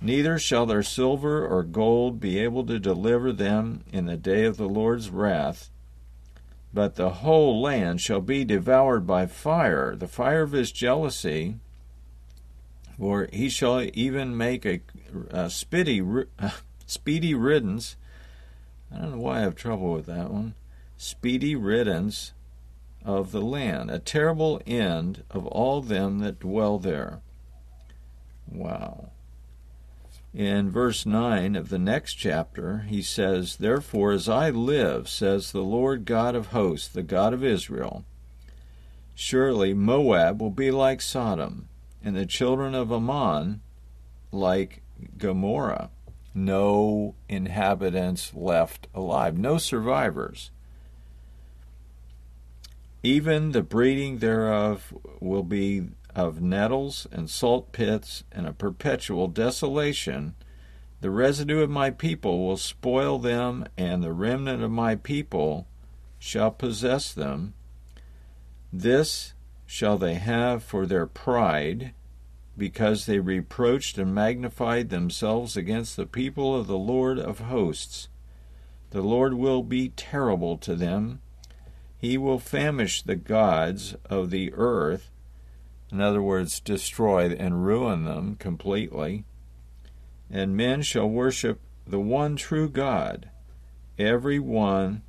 Neither 0.00 0.38
shall 0.38 0.66
their 0.66 0.82
silver 0.82 1.46
or 1.46 1.62
gold 1.62 2.18
be 2.18 2.40
able 2.40 2.66
to 2.66 2.80
deliver 2.80 3.32
them 3.32 3.84
in 3.92 4.06
the 4.06 4.16
day 4.16 4.44
of 4.44 4.56
the 4.56 4.68
Lord's 4.68 5.10
wrath, 5.10 5.70
but 6.74 6.94
the 6.94 7.10
whole 7.10 7.60
land 7.60 8.00
shall 8.00 8.20
be 8.20 8.44
devoured 8.44 9.06
by 9.06 9.26
fire, 9.26 9.94
the 9.94 10.08
fire 10.08 10.42
of 10.42 10.52
his 10.52 10.72
jealousy, 10.72 11.56
for 12.98 13.28
he 13.32 13.48
shall 13.48 13.82
even 13.92 14.36
make 14.36 14.64
a, 14.64 14.80
a 15.30 15.46
spitty, 15.46 16.26
speedy 16.86 17.34
riddance. 17.34 17.96
I 18.94 18.98
don't 18.98 19.12
know 19.12 19.18
why 19.18 19.38
I 19.38 19.40
have 19.40 19.54
trouble 19.54 19.92
with 19.92 20.06
that 20.06 20.30
one. 20.30 20.54
Speedy 20.96 21.54
riddance 21.54 22.32
of 23.04 23.32
the 23.32 23.40
land, 23.40 23.90
a 23.90 23.98
terrible 23.98 24.60
end 24.66 25.24
of 25.30 25.46
all 25.46 25.82
them 25.82 26.20
that 26.20 26.38
dwell 26.38 26.78
there. 26.78 27.20
Wow. 28.50 29.10
In 30.34 30.70
verse 30.70 31.04
9 31.04 31.56
of 31.56 31.68
the 31.68 31.78
next 31.78 32.14
chapter, 32.14 32.86
he 32.88 33.02
says, 33.02 33.56
Therefore, 33.56 34.12
as 34.12 34.30
I 34.30 34.48
live, 34.48 35.06
says 35.08 35.52
the 35.52 35.60
Lord 35.60 36.06
God 36.06 36.34
of 36.34 36.48
hosts, 36.48 36.88
the 36.88 37.02
God 37.02 37.34
of 37.34 37.44
Israel, 37.44 38.04
surely 39.14 39.74
Moab 39.74 40.40
will 40.40 40.50
be 40.50 40.70
like 40.70 41.02
Sodom, 41.02 41.68
and 42.02 42.16
the 42.16 42.24
children 42.24 42.74
of 42.74 42.90
Ammon 42.90 43.60
like 44.30 44.82
Gomorrah. 45.18 45.90
No 46.34 47.14
inhabitants 47.28 48.32
left 48.34 48.88
alive, 48.94 49.36
no 49.36 49.58
survivors. 49.58 50.50
Even 53.02 53.52
the 53.52 53.62
breeding 53.62 54.18
thereof 54.18 54.94
will 55.20 55.42
be 55.42 55.88
of 56.14 56.40
nettles 56.40 57.06
and 57.10 57.28
salt 57.28 57.72
pits 57.72 58.24
and 58.30 58.46
a 58.46 58.52
perpetual 58.52 59.28
desolation, 59.28 60.34
the 61.00 61.10
residue 61.10 61.60
of 61.60 61.70
my 61.70 61.90
people 61.90 62.46
will 62.46 62.56
spoil 62.56 63.18
them, 63.18 63.66
and 63.76 64.02
the 64.02 64.12
remnant 64.12 64.62
of 64.62 64.70
my 64.70 64.94
people 64.94 65.66
shall 66.18 66.50
possess 66.50 67.12
them. 67.12 67.54
This 68.72 69.34
shall 69.66 69.98
they 69.98 70.14
have 70.14 70.62
for 70.62 70.86
their 70.86 71.06
pride, 71.06 71.92
because 72.56 73.06
they 73.06 73.18
reproached 73.18 73.98
and 73.98 74.14
magnified 74.14 74.90
themselves 74.90 75.56
against 75.56 75.96
the 75.96 76.06
people 76.06 76.54
of 76.54 76.66
the 76.66 76.78
Lord 76.78 77.18
of 77.18 77.40
hosts. 77.40 78.08
The 78.90 79.02
Lord 79.02 79.34
will 79.34 79.62
be 79.62 79.88
terrible 79.88 80.58
to 80.58 80.76
them. 80.76 81.20
He 81.98 82.18
will 82.18 82.38
famish 82.38 83.02
the 83.02 83.16
gods 83.16 83.96
of 84.10 84.30
the 84.30 84.52
earth, 84.54 85.10
in 85.92 86.00
other 86.00 86.22
words, 86.22 86.58
destroy 86.58 87.28
and 87.32 87.66
ruin 87.66 88.04
them 88.04 88.36
completely. 88.36 89.24
And 90.30 90.56
men 90.56 90.80
shall 90.80 91.08
worship 91.08 91.60
the 91.86 92.00
one 92.00 92.36
true 92.36 92.70
God, 92.70 93.28
every 93.98 94.38
one 94.38 95.02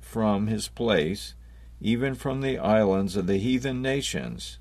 from 0.00 0.46
his 0.46 0.68
place, 0.68 1.34
even 1.82 2.14
from 2.14 2.40
the 2.40 2.56
islands 2.56 3.14
of 3.14 3.26
the 3.26 3.36
heathen 3.36 3.82
nations. 3.82 4.58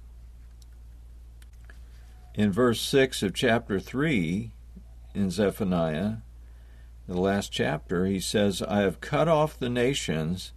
In 2.36 2.52
verse 2.52 2.82
6 2.82 3.24
of 3.24 3.34
chapter 3.34 3.80
3 3.80 4.52
in 5.16 5.32
Zephaniah, 5.32 6.18
the 7.08 7.20
last 7.20 7.54
chapter, 7.54 8.06
he 8.06 8.20
says, 8.20 8.62
I 8.62 8.82
have 8.82 9.00
cut 9.00 9.30
off 9.30 9.58
the 9.58 9.70
nations, 9.70 10.52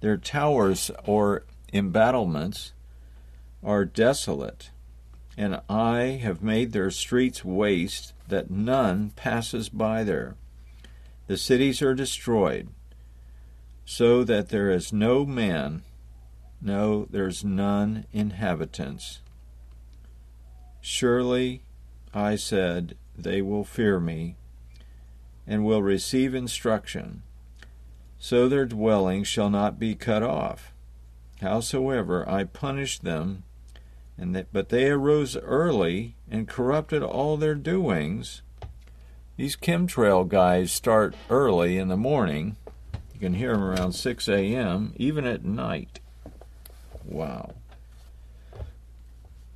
their 0.00 0.16
towers 0.16 0.90
or 1.06 1.44
embattlements 1.72 2.73
are 3.64 3.84
desolate, 3.84 4.70
and 5.36 5.60
I 5.68 6.20
have 6.22 6.42
made 6.42 6.72
their 6.72 6.90
streets 6.90 7.44
waste, 7.44 8.12
that 8.28 8.50
none 8.50 9.10
passes 9.10 9.68
by 9.68 10.04
there. 10.04 10.36
The 11.26 11.36
cities 11.36 11.82
are 11.82 11.94
destroyed, 11.94 12.68
so 13.84 14.24
that 14.24 14.50
there 14.50 14.70
is 14.70 14.92
no 14.92 15.26
man, 15.26 15.82
no, 16.60 17.06
there's 17.10 17.44
none 17.44 18.06
inhabitants. 18.12 19.20
Surely, 20.80 21.62
I 22.12 22.36
said, 22.36 22.96
they 23.16 23.42
will 23.42 23.64
fear 23.64 23.98
me, 23.98 24.36
and 25.46 25.64
will 25.64 25.82
receive 25.82 26.34
instruction, 26.34 27.22
so 28.18 28.48
their 28.48 28.66
dwelling 28.66 29.24
shall 29.24 29.50
not 29.50 29.78
be 29.78 29.94
cut 29.94 30.22
off. 30.22 30.72
Howsoever 31.40 32.28
I 32.28 32.44
punish 32.44 32.98
them, 32.98 33.44
and 34.16 34.34
that, 34.34 34.46
but 34.52 34.68
they 34.68 34.88
arose 34.88 35.36
early 35.36 36.14
and 36.30 36.48
corrupted 36.48 37.02
all 37.02 37.36
their 37.36 37.54
doings. 37.54 38.42
These 39.36 39.56
chemtrail 39.56 40.28
guys 40.28 40.70
start 40.70 41.14
early 41.28 41.76
in 41.78 41.88
the 41.88 41.96
morning. 41.96 42.56
You 43.12 43.20
can 43.20 43.34
hear 43.34 43.52
them 43.52 43.64
around 43.64 43.92
6 43.92 44.28
a.m., 44.28 44.92
even 44.96 45.26
at 45.26 45.44
night. 45.44 45.98
Wow. 47.04 47.54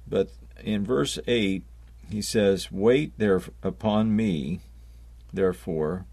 But 0.07 0.31
in 0.62 0.85
verse 0.85 1.18
8, 1.27 1.62
he 2.11 2.23
says, 2.23 2.73
Wait 2.73 3.12
there 3.18 3.40
upon 3.62 4.16
me, 4.16 4.61
therefore, 5.33 6.07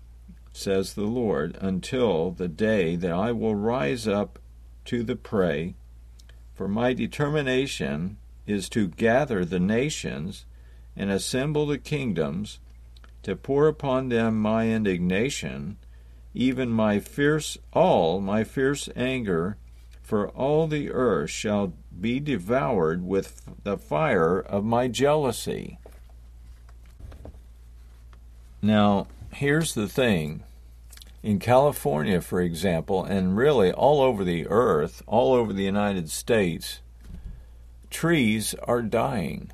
says 0.53 0.93
the 0.93 1.03
Lord, 1.03 1.57
until 1.59 2.31
the 2.31 2.47
day 2.47 2.95
that 2.95 3.11
I 3.11 3.31
will 3.31 3.55
rise 3.55 4.07
up 4.07 4.39
to 4.85 5.03
the 5.03 5.15
prey, 5.15 5.75
for 6.53 6.67
my 6.67 6.93
determination 6.93 8.17
is 8.47 8.69
to 8.69 8.87
gather 8.87 9.43
the 9.43 9.59
nations 9.59 10.45
and 10.95 11.09
assemble 11.09 11.65
the 11.65 11.77
kingdoms, 11.77 12.59
to 13.23 13.35
pour 13.35 13.67
upon 13.67 14.09
them 14.09 14.39
my 14.39 14.69
indignation, 14.69 15.77
even 16.33 16.69
my 16.69 16.99
fierce, 16.99 17.57
all 17.73 18.21
my 18.21 18.43
fierce 18.43 18.87
anger, 18.95 19.57
for 20.01 20.29
all 20.29 20.67
the 20.67 20.91
earth 20.91 21.31
shall 21.31 21.73
be 21.99 22.19
devoured 22.19 23.03
with 23.03 23.41
the 23.63 23.77
fire 23.77 24.39
of 24.39 24.63
my 24.63 24.87
jealousy. 24.87 25.79
Now, 28.61 29.07
here's 29.31 29.73
the 29.73 29.87
thing. 29.87 30.43
In 31.23 31.39
California, 31.39 32.21
for 32.21 32.39
example, 32.39 33.03
and 33.03 33.35
really 33.35 33.71
all 33.71 34.01
over 34.01 34.23
the 34.23 34.47
earth, 34.47 35.01
all 35.07 35.33
over 35.33 35.51
the 35.51 35.63
United 35.63 36.11
States, 36.11 36.81
trees 37.95 38.53
are 38.63 38.81
dying. 38.81 39.49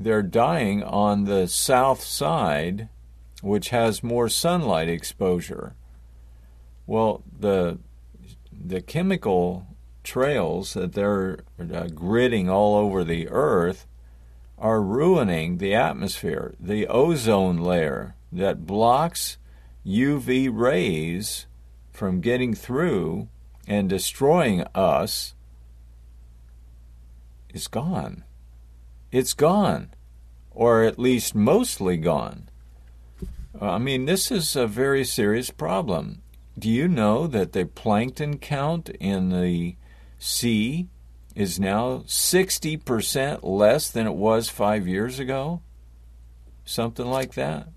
They're 0.00 0.22
dying 0.22 0.82
on 0.82 1.24
the 1.24 1.46
south 1.46 2.02
side, 2.02 2.88
which 3.42 3.68
has 3.68 4.02
more 4.02 4.30
sunlight 4.30 4.88
exposure. 4.88 5.74
Well, 6.86 7.22
the 7.38 7.78
the 8.50 8.80
chemical 8.80 9.66
trails 10.02 10.72
that 10.72 10.94
they're 10.94 11.40
uh, 11.60 11.88
gridding 11.92 12.48
all 12.48 12.74
over 12.74 13.04
the 13.04 13.28
earth 13.28 13.86
are 14.56 14.80
ruining 14.80 15.58
the 15.58 15.74
atmosphere, 15.74 16.54
the 16.58 16.86
ozone 16.86 17.58
layer 17.58 18.14
that 18.32 18.66
blocks 18.66 19.36
UV 19.84 20.48
rays 20.50 21.46
from 21.92 22.22
getting 22.22 22.54
through 22.54 23.28
and 23.68 23.90
destroying 23.90 24.64
us 24.74 25.34
is 27.52 27.68
gone. 27.68 28.24
It's 29.10 29.34
gone, 29.34 29.90
or 30.50 30.84
at 30.84 30.98
least 30.98 31.34
mostly 31.34 31.96
gone. 31.96 32.48
Uh, 33.60 33.72
I 33.72 33.78
mean, 33.78 34.06
this 34.06 34.30
is 34.30 34.56
a 34.56 34.66
very 34.66 35.04
serious 35.04 35.50
problem. 35.50 36.22
Do 36.58 36.68
you 36.68 36.88
know 36.88 37.26
that 37.26 37.52
the 37.52 37.66
plankton 37.66 38.38
count 38.38 38.88
in 38.88 39.30
the 39.30 39.76
sea 40.18 40.88
is 41.34 41.58
now 41.58 42.04
60% 42.06 43.40
less 43.42 43.90
than 43.90 44.06
it 44.06 44.14
was 44.14 44.48
five 44.48 44.86
years 44.86 45.18
ago? 45.18 45.62
Something 46.64 47.06
like 47.06 47.34
that. 47.34 47.68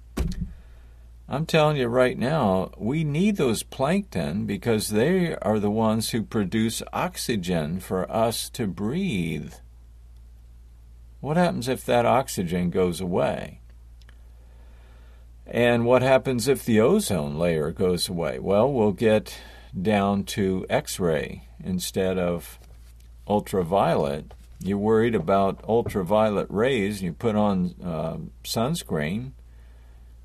I'm 1.27 1.47
telling 1.47 1.77
you 1.77 1.87
right 1.87 2.17
now, 2.17 2.71
we 2.77 3.03
need 3.03 3.37
those 3.37 3.63
plankton 3.63 4.45
because 4.45 4.89
they 4.89 5.35
are 5.37 5.59
the 5.59 5.71
ones 5.71 6.11
who 6.11 6.21
produce 6.21 6.83
oxygen 6.93 7.79
for 7.79 8.09
us 8.11 8.47
to 8.51 8.67
breathe. 8.67 9.53
What 11.25 11.37
happens 11.37 11.67
if 11.67 11.83
that 11.85 12.05
oxygen 12.05 12.69
goes 12.69 13.01
away? 13.01 13.59
And 15.47 15.83
what 15.83 16.03
happens 16.03 16.47
if 16.47 16.63
the 16.63 16.79
ozone 16.79 17.39
layer 17.39 17.71
goes 17.71 18.07
away? 18.07 18.37
Well, 18.37 18.71
we'll 18.71 18.91
get 18.91 19.35
down 19.75 20.25
to 20.25 20.67
X 20.69 20.99
ray 20.99 21.47
instead 21.63 22.19
of 22.19 22.59
ultraviolet. 23.27 24.35
You're 24.59 24.77
worried 24.77 25.15
about 25.15 25.67
ultraviolet 25.67 26.45
rays, 26.51 26.97
and 26.97 27.05
you 27.05 27.13
put 27.13 27.35
on 27.35 27.73
uh, 27.83 28.17
sunscreen. 28.43 29.31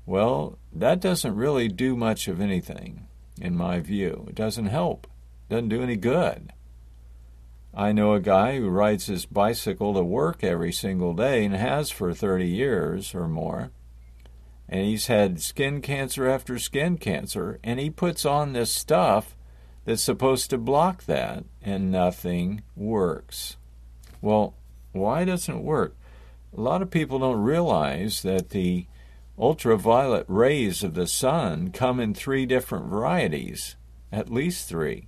Well, 0.05 0.59
that 0.71 0.99
doesn't 0.99 1.35
really 1.35 1.67
do 1.67 1.95
much 1.95 2.27
of 2.27 2.39
anything, 2.39 3.07
in 3.41 3.57
my 3.57 3.79
view. 3.79 4.25
It 4.29 4.35
doesn't 4.35 4.67
help, 4.67 5.07
it 5.49 5.55
doesn't 5.55 5.69
do 5.69 5.81
any 5.81 5.95
good. 5.95 6.53
I 7.73 7.93
know 7.93 8.13
a 8.13 8.19
guy 8.19 8.57
who 8.57 8.69
rides 8.69 9.05
his 9.05 9.25
bicycle 9.25 9.93
to 9.93 10.03
work 10.03 10.43
every 10.43 10.73
single 10.73 11.13
day 11.13 11.45
and 11.45 11.55
has 11.55 11.89
for 11.89 12.13
30 12.13 12.47
years 12.47 13.15
or 13.15 13.29
more. 13.29 13.71
And 14.67 14.85
he's 14.85 15.07
had 15.07 15.41
skin 15.41 15.81
cancer 15.81 16.27
after 16.27 16.59
skin 16.59 16.97
cancer, 16.97 17.59
and 17.63 17.79
he 17.79 17.89
puts 17.89 18.25
on 18.25 18.53
this 18.53 18.71
stuff 18.71 19.37
that's 19.85 20.01
supposed 20.01 20.49
to 20.49 20.57
block 20.57 21.05
that, 21.05 21.45
and 21.61 21.91
nothing 21.91 22.61
works. 22.75 23.57
Well, 24.21 24.53
why 24.91 25.23
doesn't 25.23 25.55
it 25.55 25.63
work? 25.63 25.95
A 26.55 26.59
lot 26.59 26.81
of 26.81 26.91
people 26.91 27.19
don't 27.19 27.41
realize 27.41 28.21
that 28.23 28.49
the 28.49 28.85
ultraviolet 29.39 30.25
rays 30.27 30.83
of 30.83 30.93
the 30.93 31.07
sun 31.07 31.71
come 31.71 31.99
in 31.99 32.13
three 32.13 32.45
different 32.45 32.87
varieties, 32.87 33.77
at 34.11 34.29
least 34.29 34.67
three 34.67 35.07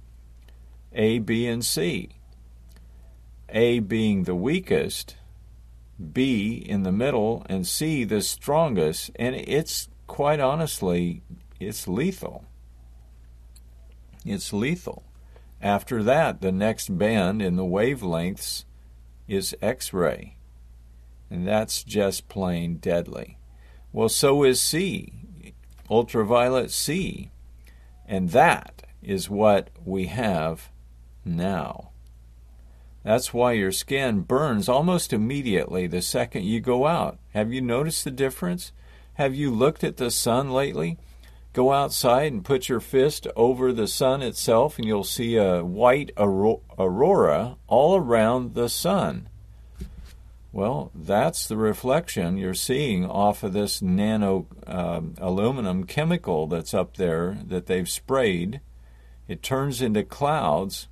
A, 0.94 1.20
B, 1.20 1.46
and 1.46 1.64
C. 1.64 2.10
A 3.54 3.80
being 3.80 4.24
the 4.24 4.36
weakest, 4.36 5.16
B 6.12 6.56
in 6.68 6.84
the 6.84 6.92
middle, 6.92 7.46
and 7.48 7.66
C 7.66 8.04
the 8.04 8.22
strongest. 8.22 9.12
And 9.16 9.36
it's 9.36 9.88
quite 10.08 10.40
honestly, 10.40 11.22
it's 11.60 11.88
lethal. 11.88 12.46
It's 14.26 14.52
lethal. 14.52 15.04
After 15.62 16.04
that, 16.04 16.42
the 16.42 16.52
next 16.52 16.98
band 16.98 17.42
in 17.42 17.56
the 17.56 17.64
wavelengths 17.64 18.66
is 19.28 19.56
X 19.62 19.94
ray. 19.94 20.36
And 21.30 21.48
that's 21.48 21.84
just 21.84 22.28
plain 22.28 22.78
deadly. 22.78 23.38
Well, 23.92 24.10
so 24.10 24.44
is 24.44 24.60
C, 24.60 25.14
ultraviolet 25.90 26.72
C. 26.72 27.32
And 28.08 28.32
that 28.32 28.84
is 29.02 29.30
what 29.30 29.70
we 29.86 30.08
have 30.08 30.70
now. 31.24 31.93
That's 33.04 33.34
why 33.34 33.54
your 33.54 33.72
skin 33.72 34.22
burns 34.22 34.70
almost 34.70 35.12
immediately 35.12 35.88
the 35.88 36.02
second 36.02 36.46
you 36.46 36.62
go 36.62 36.88
out. 36.88 37.20
Have 37.34 37.52
you 37.52 37.62
noticed 37.62 38.06
the 38.06 38.12
difference? 38.12 38.72
Have 39.16 39.36
you 39.36 39.52
looked 39.52 39.84
at 39.84 39.98
the 39.98 40.10
sun 40.10 40.52
lately? 40.52 40.98
Go 41.52 41.72
outside 41.72 42.32
and 42.32 42.44
put 42.44 42.68
your 42.68 42.80
fist 42.80 43.28
over 43.36 43.72
the 43.72 43.88
sun 43.88 44.24
itself, 44.24 44.80
and 44.80 44.88
you'll 44.88 45.04
see 45.04 45.36
a 45.36 45.64
white 45.64 46.12
aurora 46.18 47.58
all 47.68 47.96
around 47.96 48.56
the 48.56 48.70
sun. 48.70 49.30
Well, 50.52 50.92
that's 50.96 51.48
the 51.48 51.58
reflection 51.58 52.38
you're 52.38 52.54
seeing 52.54 53.06
off 53.06 53.44
of 53.44 53.54
this 53.54 53.82
nano 53.82 54.48
um, 54.66 55.16
aluminum 55.20 55.84
chemical 55.86 56.48
that's 56.48 56.74
up 56.74 56.98
there 56.98 57.38
that 57.48 57.66
they've 57.66 57.90
sprayed. 57.90 58.62
It 59.28 59.44
turns 59.44 59.82
into 59.82 60.04
clouds, 60.04 60.88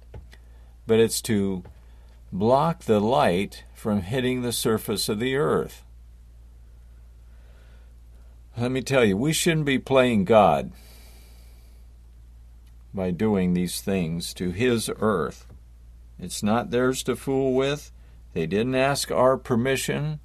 but 0.86 1.00
it's 1.00 1.22
to 1.24 1.64
block 2.32 2.84
the 2.84 3.00
light 3.00 3.66
from 3.74 4.02
hitting 4.02 4.42
the 4.42 4.54
surface 4.54 5.10
of 5.10 5.20
the 5.20 5.36
earth. 5.36 5.84
Let 8.58 8.72
me 8.72 8.82
tell 8.82 9.06
you, 9.06 9.18
we 9.18 9.34
shouldn't 9.34 9.66
be 9.66 9.80
playing 9.80 10.26
God 10.26 10.72
by 12.94 13.12
doing 13.12 13.54
these 13.54 13.82
things 13.82 14.34
to 14.36 14.52
His 14.52 14.90
earth. 15.00 15.48
It's 16.20 16.44
not 16.44 16.70
theirs 16.70 17.04
to 17.04 17.16
fool 17.16 17.54
with. 17.54 17.92
They 18.34 18.46
didn't 18.46 18.76
ask 18.76 19.12
our 19.12 19.38
permission, 19.38 20.20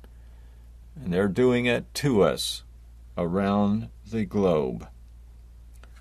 and 0.95 1.13
they're 1.13 1.29
doing 1.29 1.67
it 1.67 1.93
to 1.95 2.23
us 2.23 2.63
around 3.17 3.89
the 4.11 4.25
globe. 4.25 4.89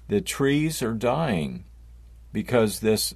The 0.08 0.22
trees 0.22 0.82
are 0.82 0.94
dying 0.94 1.64
because 2.34 2.80
this 2.80 3.14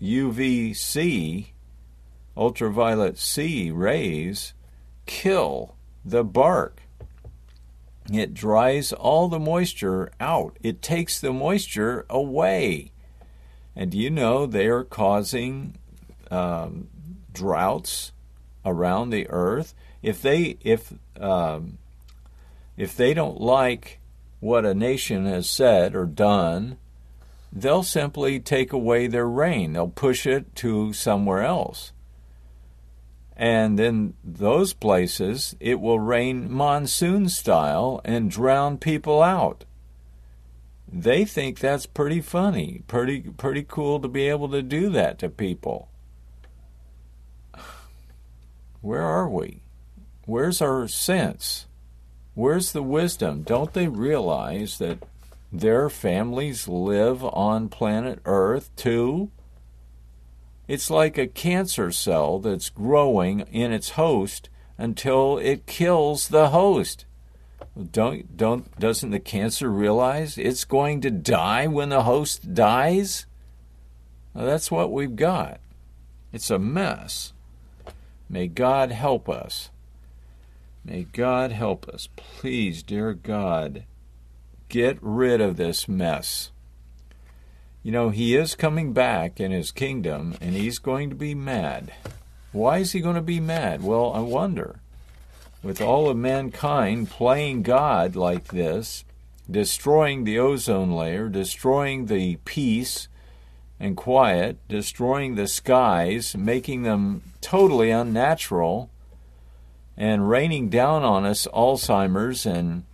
UVC, 0.00 1.51
ultraviolet 2.36 3.18
C 3.18 3.70
rays, 3.70 4.54
kill 5.06 5.76
the 6.04 6.24
bark. 6.24 6.82
It 8.12 8.34
dries 8.34 8.92
all 8.92 9.28
the 9.28 9.38
moisture 9.38 10.10
out. 10.20 10.56
It 10.62 10.82
takes 10.82 11.20
the 11.20 11.32
moisture 11.32 12.04
away. 12.10 12.90
And 13.76 13.94
you 13.94 14.10
know 14.10 14.44
they 14.44 14.66
are 14.66 14.84
causing 14.84 15.76
um, 16.30 16.88
droughts 17.32 18.12
around 18.64 19.10
the 19.10 19.28
earth? 19.28 19.74
If 20.02 20.22
they 20.22 20.56
if 20.62 20.92
um, 21.20 21.78
if 22.76 22.96
they 22.96 23.14
don't 23.14 23.40
like 23.40 24.00
what 24.40 24.64
a 24.64 24.74
nation 24.74 25.26
has 25.26 25.48
said 25.48 25.94
or 25.94 26.06
done, 26.06 26.78
they'll 27.52 27.84
simply 27.84 28.40
take 28.40 28.72
away 28.72 29.06
their 29.06 29.28
rain. 29.28 29.74
They'll 29.74 29.88
push 29.88 30.26
it 30.26 30.54
to 30.56 30.92
somewhere 30.92 31.42
else. 31.42 31.92
And 33.42 33.80
in 33.80 34.14
those 34.22 34.72
places, 34.72 35.56
it 35.58 35.80
will 35.80 35.98
rain 35.98 36.48
monsoon 36.48 37.28
style 37.28 38.00
and 38.04 38.30
drown 38.30 38.78
people 38.78 39.20
out. 39.20 39.64
They 40.86 41.24
think 41.24 41.58
that's 41.58 41.84
pretty 41.84 42.20
funny, 42.20 42.82
pretty 42.86 43.22
pretty 43.22 43.64
cool 43.66 43.98
to 43.98 44.06
be 44.06 44.28
able 44.28 44.48
to 44.50 44.62
do 44.62 44.90
that 44.90 45.18
to 45.18 45.28
people. 45.28 45.88
Where 48.80 49.02
are 49.02 49.28
we? 49.28 49.62
Where's 50.24 50.62
our 50.62 50.86
sense? 50.86 51.66
Where's 52.34 52.70
the 52.70 52.84
wisdom? 52.84 53.42
Don't 53.42 53.72
they 53.72 53.88
realize 53.88 54.78
that 54.78 55.02
their 55.50 55.90
families 55.90 56.68
live 56.68 57.24
on 57.24 57.70
planet 57.70 58.20
Earth 58.24 58.70
too? 58.76 59.32
It's 60.68 60.90
like 60.90 61.18
a 61.18 61.26
cancer 61.26 61.90
cell 61.90 62.38
that's 62.38 62.70
growing 62.70 63.40
in 63.40 63.72
its 63.72 63.90
host 63.90 64.48
until 64.78 65.38
it 65.38 65.66
kills 65.66 66.28
the 66.28 66.50
host. 66.50 67.04
Don't 67.90 68.36
don't 68.36 68.78
doesn't 68.78 69.10
the 69.10 69.20
cancer 69.20 69.70
realize 69.70 70.36
it's 70.36 70.64
going 70.64 71.00
to 71.00 71.10
die 71.10 71.66
when 71.66 71.88
the 71.88 72.02
host 72.02 72.54
dies? 72.54 73.26
Well, 74.34 74.46
that's 74.46 74.70
what 74.70 74.92
we've 74.92 75.16
got. 75.16 75.60
It's 76.32 76.50
a 76.50 76.58
mess. 76.58 77.32
May 78.28 78.48
God 78.48 78.92
help 78.92 79.28
us. 79.28 79.70
May 80.84 81.04
God 81.04 81.52
help 81.52 81.88
us. 81.88 82.08
Please, 82.16 82.82
dear 82.82 83.12
God, 83.12 83.84
get 84.68 84.98
rid 85.00 85.40
of 85.40 85.56
this 85.56 85.86
mess. 85.86 86.50
You 87.82 87.90
know, 87.90 88.10
he 88.10 88.36
is 88.36 88.54
coming 88.54 88.92
back 88.92 89.40
in 89.40 89.50
his 89.50 89.72
kingdom, 89.72 90.36
and 90.40 90.54
he's 90.54 90.78
going 90.78 91.10
to 91.10 91.16
be 91.16 91.34
mad. 91.34 91.92
Why 92.52 92.78
is 92.78 92.92
he 92.92 93.00
going 93.00 93.16
to 93.16 93.22
be 93.22 93.40
mad? 93.40 93.82
Well, 93.82 94.12
I 94.14 94.20
wonder. 94.20 94.76
With 95.62 95.80
all 95.80 96.08
of 96.08 96.16
mankind 96.16 97.10
playing 97.10 97.62
God 97.62 98.14
like 98.14 98.48
this, 98.48 99.04
destroying 99.50 100.22
the 100.24 100.38
ozone 100.38 100.92
layer, 100.92 101.28
destroying 101.28 102.06
the 102.06 102.36
peace 102.44 103.08
and 103.80 103.96
quiet, 103.96 104.58
destroying 104.68 105.34
the 105.34 105.48
skies, 105.48 106.36
making 106.36 106.82
them 106.82 107.22
totally 107.40 107.90
unnatural, 107.90 108.90
and 109.96 110.28
raining 110.28 110.68
down 110.68 111.02
on 111.02 111.24
us 111.24 111.48
Alzheimer's 111.52 112.46
and 112.46 112.84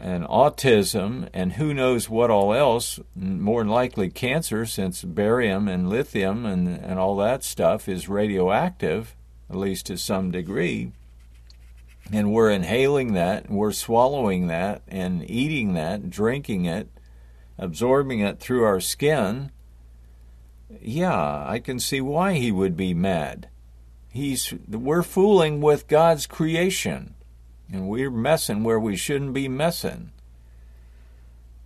and 0.00 0.24
autism 0.24 1.28
and 1.32 1.52
who 1.52 1.72
knows 1.72 2.08
what 2.08 2.30
all 2.30 2.52
else, 2.52 2.98
more 3.14 3.62
than 3.62 3.70
likely 3.70 4.10
cancer, 4.10 4.66
since 4.66 5.02
barium 5.02 5.68
and 5.68 5.88
lithium 5.88 6.44
and, 6.44 6.68
and 6.68 6.98
all 6.98 7.16
that 7.16 7.44
stuff 7.44 7.88
is 7.88 8.08
radioactive, 8.08 9.14
at 9.48 9.56
least 9.56 9.86
to 9.86 9.96
some 9.96 10.30
degree. 10.30 10.92
And 12.12 12.32
we're 12.32 12.50
inhaling 12.50 13.14
that, 13.14 13.50
we're 13.50 13.72
swallowing 13.72 14.48
that, 14.48 14.82
and 14.88 15.28
eating 15.28 15.74
that, 15.74 16.10
drinking 16.10 16.66
it, 16.66 16.88
absorbing 17.56 18.20
it 18.20 18.40
through 18.40 18.64
our 18.64 18.80
skin. 18.80 19.50
Yeah, 20.82 21.44
I 21.46 21.60
can 21.60 21.78
see 21.78 22.00
why 22.00 22.34
he 22.34 22.52
would 22.52 22.76
be 22.76 22.94
mad. 22.94 23.48
He's 24.08 24.52
we're 24.68 25.02
fooling 25.02 25.60
with 25.60 25.88
God's 25.88 26.26
creation. 26.26 27.13
And 27.74 27.88
we're 27.88 28.08
messing 28.08 28.62
where 28.62 28.78
we 28.78 28.94
shouldn't 28.94 29.34
be 29.34 29.48
messing. 29.48 30.12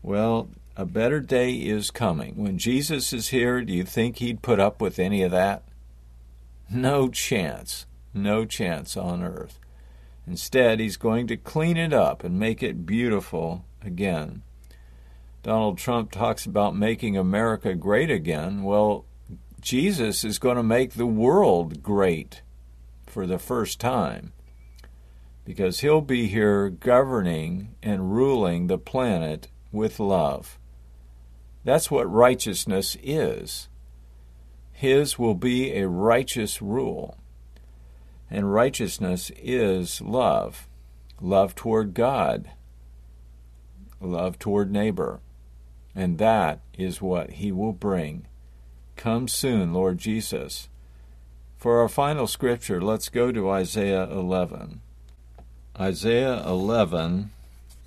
Well, 0.03 0.49
a 0.75 0.87
better 0.87 1.21
day 1.21 1.53
is 1.53 1.91
coming. 1.91 2.35
When 2.37 2.57
Jesus 2.57 3.13
is 3.13 3.29
here, 3.29 3.61
do 3.61 3.75
you 3.75 3.85
think 3.85 4.17
he'd 4.17 4.41
put 4.41 4.59
up 4.59 4.81
with 4.81 4.99
any 4.99 5.21
of 5.23 5.33
that? 5.33 5.65
No 6.71 7.09
chance. 7.09 7.85
No 8.15 8.47
chance 8.47 8.97
on 8.97 9.23
earth. 9.23 9.59
Instead, 10.27 10.81
he's 10.81 10.97
going 10.97 11.27
to 11.27 11.37
clean 11.37 11.77
it 11.77 11.93
up 11.93 12.25
and 12.25 12.39
make 12.39 12.63
it 12.63 12.87
beautiful 12.87 13.67
again. 13.83 14.41
Donald 15.43 15.77
Trump 15.77 16.11
talks 16.11 16.47
about 16.47 16.75
making 16.75 17.19
America 17.19 17.75
great 17.75 18.11
again. 18.11 18.63
Well, 18.63 19.05
Jesus 19.61 20.25
is 20.25 20.39
going 20.39 20.57
to 20.57 20.63
make 20.63 20.95
the 20.95 21.05
world 21.05 21.83
great 21.83 22.41
for 23.07 23.27
the 23.27 23.39
first 23.39 23.79
time 23.79 24.33
because 25.49 25.81
he'll 25.81 26.03
be 26.03 26.27
here 26.27 26.69
governing 26.69 27.75
and 27.83 28.15
ruling 28.15 28.67
the 28.67 28.77
planet 28.77 29.49
with 29.73 29.99
love. 29.99 30.59
That's 31.65 31.91
what 31.91 32.13
righteousness 32.13 32.99
is. 33.03 33.71
His 34.73 35.19
will 35.19 35.35
be 35.35 35.73
a 35.73 35.89
righteous 35.89 36.61
rule. 36.61 37.17
And 38.31 38.53
righteousness 38.53 39.33
is 39.39 40.03
love 40.03 40.69
love 41.19 41.55
toward 41.55 41.95
God, 41.95 42.51
love 44.03 44.39
toward 44.39 44.71
neighbor. 44.71 45.21
And 45.95 46.19
that 46.19 46.61
is 46.77 47.01
what 47.01 47.31
he 47.31 47.53
will 47.53 47.73
bring. 47.73 48.27
Come 48.97 49.29
soon, 49.29 49.73
Lord 49.73 49.97
Jesus. 49.97 50.69
For 51.57 51.81
our 51.81 51.89
final 51.89 52.27
scripture, 52.27 52.83
let's 52.83 53.09
go 53.09 53.33
to 53.33 53.49
Isaiah 53.49 54.05
11. 54.11 54.83
Isaiah 55.81 56.45
11, 56.45 57.31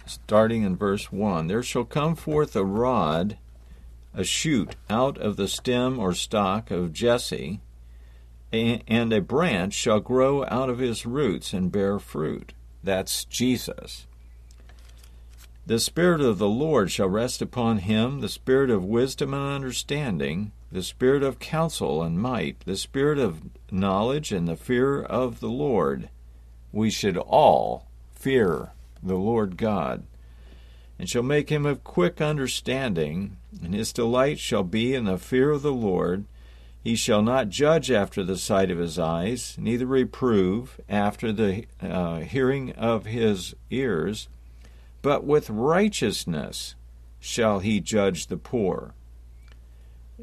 starting 0.06 0.64
in 0.64 0.78
verse 0.78 1.12
1 1.12 1.48
There 1.48 1.62
shall 1.62 1.84
come 1.84 2.16
forth 2.16 2.56
a 2.56 2.64
rod, 2.64 3.38
a 4.14 4.24
shoot 4.24 4.78
out 4.90 5.18
of 5.18 5.36
the 5.36 5.50
stem 5.50 6.00
or 6.00 6.14
stock 6.14 6.72
of 6.72 6.94
Jesse, 6.94 7.60
and 8.54 9.12
a 9.12 9.20
branch 9.20 9.74
shall 9.74 10.00
grow 10.00 10.46
out 10.46 10.70
of 10.70 10.80
his 10.80 11.06
roots 11.06 11.52
and 11.52 11.70
bear 11.70 12.00
fruit. 12.00 12.54
That's 12.82 13.26
Jesus. 13.26 14.08
The 15.66 15.80
Spirit 15.80 16.22
of 16.22 16.38
the 16.38 16.48
Lord 16.48 16.92
shall 16.92 17.10
rest 17.10 17.42
upon 17.42 17.80
him, 17.80 18.22
the 18.22 18.30
Spirit 18.30 18.70
of 18.70 18.86
wisdom 18.86 19.34
and 19.34 19.54
understanding, 19.54 20.54
the 20.72 20.82
Spirit 20.82 21.24
of 21.24 21.40
counsel 21.40 22.04
and 22.04 22.18
might, 22.18 22.62
the 22.62 22.78
Spirit 22.78 23.20
of 23.20 23.42
knowledge 23.70 24.32
and 24.32 24.48
the 24.48 24.56
fear 24.56 25.02
of 25.02 25.42
the 25.42 25.50
Lord 25.50 26.10
we 26.72 26.90
should 26.90 27.18
all 27.18 27.88
fear 28.12 28.72
the 29.04 29.16
Lord 29.16 29.58
God, 29.58 30.04
and 31.00 31.10
shall 31.10 31.24
make 31.24 31.50
him 31.50 31.66
of 31.66 31.84
quick 31.84 32.22
understanding, 32.22 33.38
and 33.64 33.74
his 33.74 33.92
delight 33.92 34.40
shall 34.40 34.64
be 34.64 34.94
in 34.94 35.06
the 35.06 35.18
fear 35.18 35.52
of 35.52 35.64
the 35.64 35.74
Lord. 35.74 36.26
He 36.84 36.96
shall 36.96 37.22
not 37.22 37.50
judge 37.50 37.92
after 37.92 38.24
the 38.24 38.38
sight 38.38 38.72
of 38.72 38.78
his 38.78 38.98
eyes, 38.98 39.56
neither 39.60 39.86
reprove 39.86 40.80
after 40.90 41.32
the 41.32 41.66
uh, 41.82 42.20
hearing 42.20 42.72
of 42.74 43.06
his 43.06 43.56
ears, 43.70 44.28
but 45.02 45.24
with 45.24 45.50
righteousness 45.50 46.76
shall 47.20 47.60
he 47.60 47.80
judge 47.80 48.28
the 48.28 48.38
poor. 48.38 48.94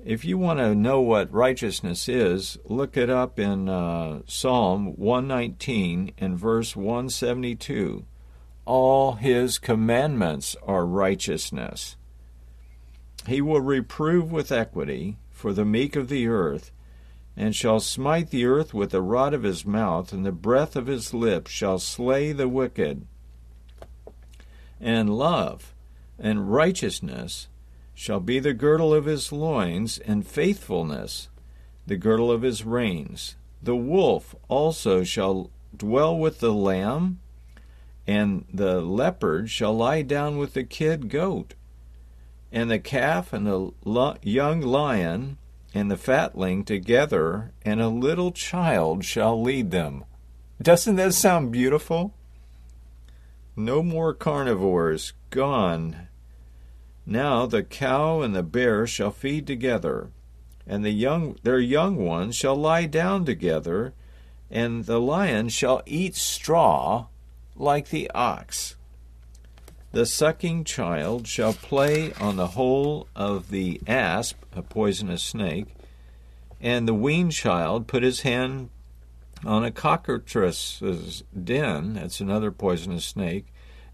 If 0.05 0.25
you 0.25 0.39
want 0.39 0.59
to 0.61 0.75
know 0.75 1.01
what 1.01 1.33
righteousness 1.33 2.09
is, 2.09 2.59
look 2.65 2.97
it 2.97 3.11
up 3.11 3.39
in 3.39 3.69
uh, 3.69 4.21
Psalm 4.27 4.97
119 4.97 6.13
and 6.19 6.39
verse 6.39 6.77
172. 6.77 8.05
All 8.65 9.13
his 9.13 9.59
commandments 9.59 10.57
are 10.63 10.87
righteousness. 10.87 11.97
He 13.27 13.41
will 13.41 13.61
reprove 13.61 14.31
with 14.31 14.53
equity 14.53 15.19
for 15.31 15.53
the 15.53 15.65
meek 15.65 15.97
of 15.97 16.09
the 16.09 16.29
earth, 16.29 16.71
and 17.37 17.55
shall 17.55 17.81
smite 17.81 18.31
the 18.31 18.47
earth 18.47 18.75
with 18.75 18.91
the 18.91 19.03
rod 19.03 19.35
of 19.35 19.43
his 19.43 19.65
mouth, 19.65 20.13
and 20.13 20.25
the 20.25 20.33
breath 20.33 20.77
of 20.77 20.87
his 20.87 21.15
lips 21.15 21.51
shall 21.51 21.79
slay 21.79 22.33
the 22.33 22.49
wicked. 22.49 23.07
And 24.81 25.17
love 25.17 25.75
and 26.19 26.53
righteousness 26.53 27.49
shall 27.99 28.21
be 28.21 28.39
the 28.39 28.55
girdle 28.55 28.95
of 28.95 29.07
his 29.07 29.33
loins, 29.33 29.99
and 29.99 30.25
faithfulness 30.25 31.29
the 31.85 31.97
girdle 31.97 32.31
of 32.31 32.43
his 32.43 32.65
reins. 32.65 33.35
The 33.61 33.75
wolf 33.75 34.37
also 34.47 35.03
shall 35.03 35.51
dwell 35.77 36.17
with 36.17 36.39
the 36.39 36.53
lamb, 36.53 37.19
and 38.07 38.45
the 38.55 38.81
leopard 38.81 39.51
shall 39.51 39.75
lie 39.75 40.03
down 40.03 40.39
with 40.39 40.55
the 40.55 40.63
kid 40.63 41.09
goat, 41.09 41.55
and 42.53 42.71
the 42.71 42.79
calf 42.79 43.33
and 43.33 43.45
the 43.45 43.73
young 44.23 44.61
lion 44.61 45.37
and 45.75 45.91
the 45.91 45.97
fatling 45.97 46.65
together, 46.65 47.51
and 47.65 47.81
a 47.81 47.89
little 47.89 48.31
child 48.31 49.05
shall 49.05 49.43
lead 49.43 49.73
them. 49.73 50.05
Doesn't 50.63 50.95
that 50.95 51.15
sound 51.15 51.51
beautiful? 51.51 52.15
No 53.57 53.83
more 53.83 54.15
carnivores, 54.15 55.15
gone 55.31 56.08
now 57.09 57.47
the 57.47 57.63
cow 57.63 58.21
and 58.21 58.37
the 58.37 58.43
bear 58.43 58.87
shall 58.87 59.11
feed 59.11 59.47
together, 59.47 60.11
and 60.67 60.85
the 60.85 60.91
young 60.91 61.39
their 61.43 61.59
young 61.59 61.97
ones 61.97 62.37
shall 62.37 62.55
lie 62.55 62.85
down 62.85 63.25
together, 63.25 63.95
and 64.51 64.85
the 64.85 65.01
lion 65.01 65.49
shall 65.49 65.83
eat 65.87 66.15
straw 66.15 67.07
like 67.57 67.89
the 67.89 68.11
ox. 68.11 68.77
The 69.93 70.05
sucking 70.05 70.65
child 70.65 71.27
shall 71.27 71.55
play 71.55 72.13
on 72.21 72.37
the 72.37 72.49
hole 72.49 73.09
of 73.17 73.49
the 73.49 73.81
asp, 73.87 74.37
a 74.55 74.61
poisonous 74.61 75.23
snake, 75.23 75.69
and 76.61 76.87
the 76.87 76.93
weaned 76.93 77.33
child 77.33 77.87
put 77.87 78.03
his 78.03 78.21
hand 78.21 78.69
on 79.47 79.65
a 79.65 79.71
cockatrice's 79.71 81.25
den, 81.33 81.95
that's 81.95 82.21
another 82.21 82.51
poisonous 82.51 83.07
snake. 83.07 83.47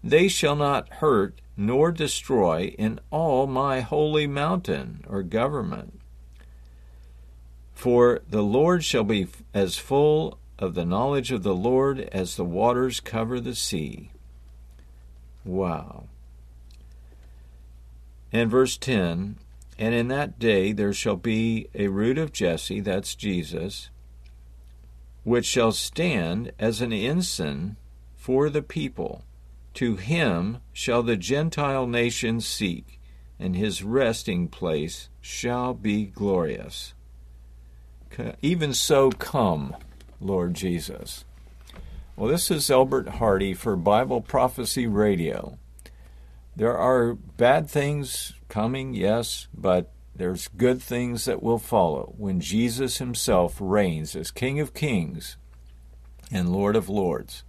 They 0.03 0.27
shall 0.27 0.57
not 0.57 0.89
hurt 0.95 1.39
nor 1.57 1.91
destroy 1.91 2.73
in 2.77 2.99
all 3.11 3.47
my 3.47 3.81
holy 3.81 4.27
mountain 4.27 5.03
or 5.07 5.23
government. 5.23 5.99
For 7.73 8.21
the 8.29 8.41
Lord 8.41 8.83
shall 8.83 9.03
be 9.03 9.27
as 9.53 9.77
full 9.77 10.37
of 10.57 10.73
the 10.73 10.85
knowledge 10.85 11.31
of 11.31 11.43
the 11.43 11.55
Lord 11.55 12.01
as 12.11 12.35
the 12.35 12.45
waters 12.45 12.99
cover 12.99 13.39
the 13.39 13.55
sea. 13.55 14.09
Wow. 15.43 16.05
And 18.31 18.49
verse 18.49 18.77
10 18.77 19.37
And 19.77 19.95
in 19.95 20.07
that 20.07 20.39
day 20.39 20.71
there 20.71 20.93
shall 20.93 21.15
be 21.15 21.67
a 21.75 21.87
root 21.87 22.17
of 22.17 22.33
Jesse, 22.33 22.79
that's 22.79 23.15
Jesus, 23.15 23.89
which 25.23 25.45
shall 25.45 25.71
stand 25.71 26.51
as 26.57 26.81
an 26.81 26.91
ensign 26.91 27.75
for 28.15 28.49
the 28.49 28.61
people. 28.61 29.23
To 29.75 29.97
him 29.97 30.59
shall 30.71 31.03
the 31.03 31.17
Gentile 31.17 31.85
nations 31.85 32.45
seek, 32.47 32.99
and 33.37 33.55
his 33.55 33.83
resting 33.83 34.47
place 34.47 35.09
shall 35.19 35.73
be 35.73 36.05
glorious. 36.05 36.93
Even 38.41 38.73
so, 38.73 39.11
come, 39.11 39.75
Lord 40.21 40.53
Jesus. 40.53 41.25
Well, 42.15 42.29
this 42.29 42.49
is 42.49 42.71
Elbert 42.71 43.09
Hardy 43.09 43.53
for 43.53 43.75
Bible 43.75 44.21
Prophecy 44.21 44.87
Radio. 44.87 45.57
There 46.55 46.77
are 46.77 47.13
bad 47.13 47.69
things 47.69 48.31
coming, 48.47 48.93
yes, 48.93 49.49
but 49.53 49.91
there's 50.15 50.47
good 50.47 50.81
things 50.81 51.25
that 51.25 51.43
will 51.43 51.59
follow 51.59 52.13
when 52.17 52.39
Jesus 52.39 52.99
himself 52.99 53.57
reigns 53.59 54.15
as 54.15 54.31
King 54.31 54.61
of 54.61 54.73
Kings 54.73 55.35
and 56.31 56.53
Lord 56.53 56.77
of 56.77 56.87
Lords. 56.87 57.43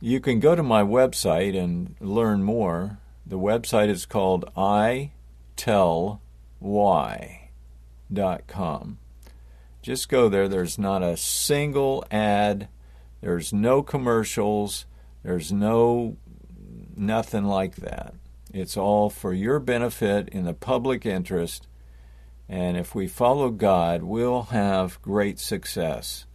You 0.00 0.20
can 0.20 0.40
go 0.40 0.54
to 0.54 0.62
my 0.62 0.82
website 0.82 1.58
and 1.58 1.96
learn 2.00 2.42
more. 2.42 2.98
The 3.24 3.38
website 3.38 3.88
is 3.88 4.04
called 4.04 4.44
itellwhy.com. 4.54 6.18
Just 9.80 10.08
go 10.08 10.28
there. 10.28 10.48
There's 10.48 10.78
not 10.78 11.02
a 11.02 11.16
single 11.16 12.04
ad, 12.10 12.68
there's 13.20 13.52
no 13.52 13.82
commercials, 13.82 14.84
there's 15.22 15.50
no 15.50 16.16
nothing 16.94 17.44
like 17.44 17.76
that. 17.76 18.14
It's 18.52 18.76
all 18.76 19.08
for 19.10 19.32
your 19.32 19.58
benefit 19.60 20.28
in 20.28 20.44
the 20.44 20.54
public 20.54 21.06
interest. 21.06 21.66
And 22.48 22.76
if 22.76 22.94
we 22.94 23.06
follow 23.08 23.50
God, 23.50 24.02
we'll 24.02 24.42
have 24.44 25.00
great 25.02 25.38
success 25.38 26.26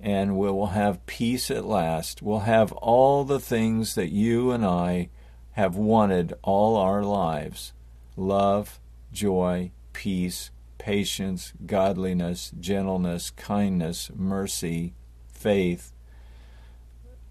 and 0.00 0.36
we 0.36 0.50
will 0.50 0.68
have 0.68 1.04
peace 1.06 1.50
at 1.50 1.64
last. 1.64 2.22
We'll 2.22 2.40
have 2.40 2.72
all 2.72 3.24
the 3.24 3.40
things 3.40 3.94
that 3.94 4.10
you 4.10 4.50
and 4.50 4.64
I 4.64 5.08
have 5.52 5.76
wanted 5.76 6.34
all 6.42 6.76
our 6.76 7.02
lives 7.02 7.72
love, 8.16 8.80
joy, 9.12 9.70
peace, 9.92 10.50
patience, 10.78 11.52
godliness, 11.66 12.52
gentleness, 12.58 13.30
kindness, 13.30 14.10
mercy, 14.14 14.94
faith. 15.32 15.92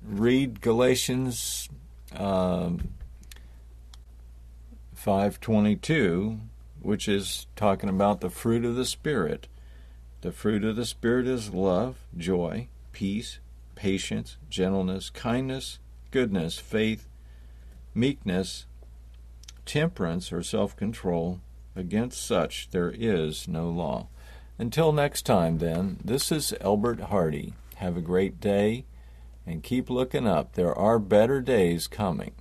Read 0.01 0.61
Galatians 0.61 1.69
um, 2.15 2.89
5:22, 4.95 6.39
which 6.81 7.07
is 7.07 7.47
talking 7.55 7.89
about 7.89 8.21
the 8.21 8.29
fruit 8.29 8.65
of 8.65 8.75
the 8.75 8.85
spirit. 8.85 9.47
The 10.21 10.31
fruit 10.31 10.63
of 10.63 10.75
the 10.75 10.85
Spirit 10.85 11.27
is 11.27 11.53
love, 11.53 11.97
joy, 12.17 12.69
peace, 12.91 13.39
patience, 13.75 14.37
gentleness, 14.49 15.11
kindness, 15.11 15.77
goodness, 16.09 16.57
faith, 16.57 17.07
meekness, 17.93 18.65
temperance, 19.65 20.31
or 20.31 20.41
self 20.41 20.75
control. 20.75 21.39
Against 21.75 22.25
such 22.25 22.69
there 22.71 22.91
is 22.91 23.47
no 23.47 23.69
law. 23.69 24.07
Until 24.57 24.91
next 24.91 25.21
time, 25.27 25.59
then, 25.59 25.99
this 26.03 26.31
is 26.31 26.55
Elbert 26.61 26.99
Hardy. 26.99 27.53
Have 27.75 27.95
a 27.95 28.01
great 28.01 28.41
day 28.41 28.85
and 29.45 29.61
keep 29.61 29.87
looking 29.87 30.25
up. 30.25 30.53
There 30.53 30.73
are 30.73 30.97
better 30.97 31.41
days 31.41 31.87
coming. 31.87 32.31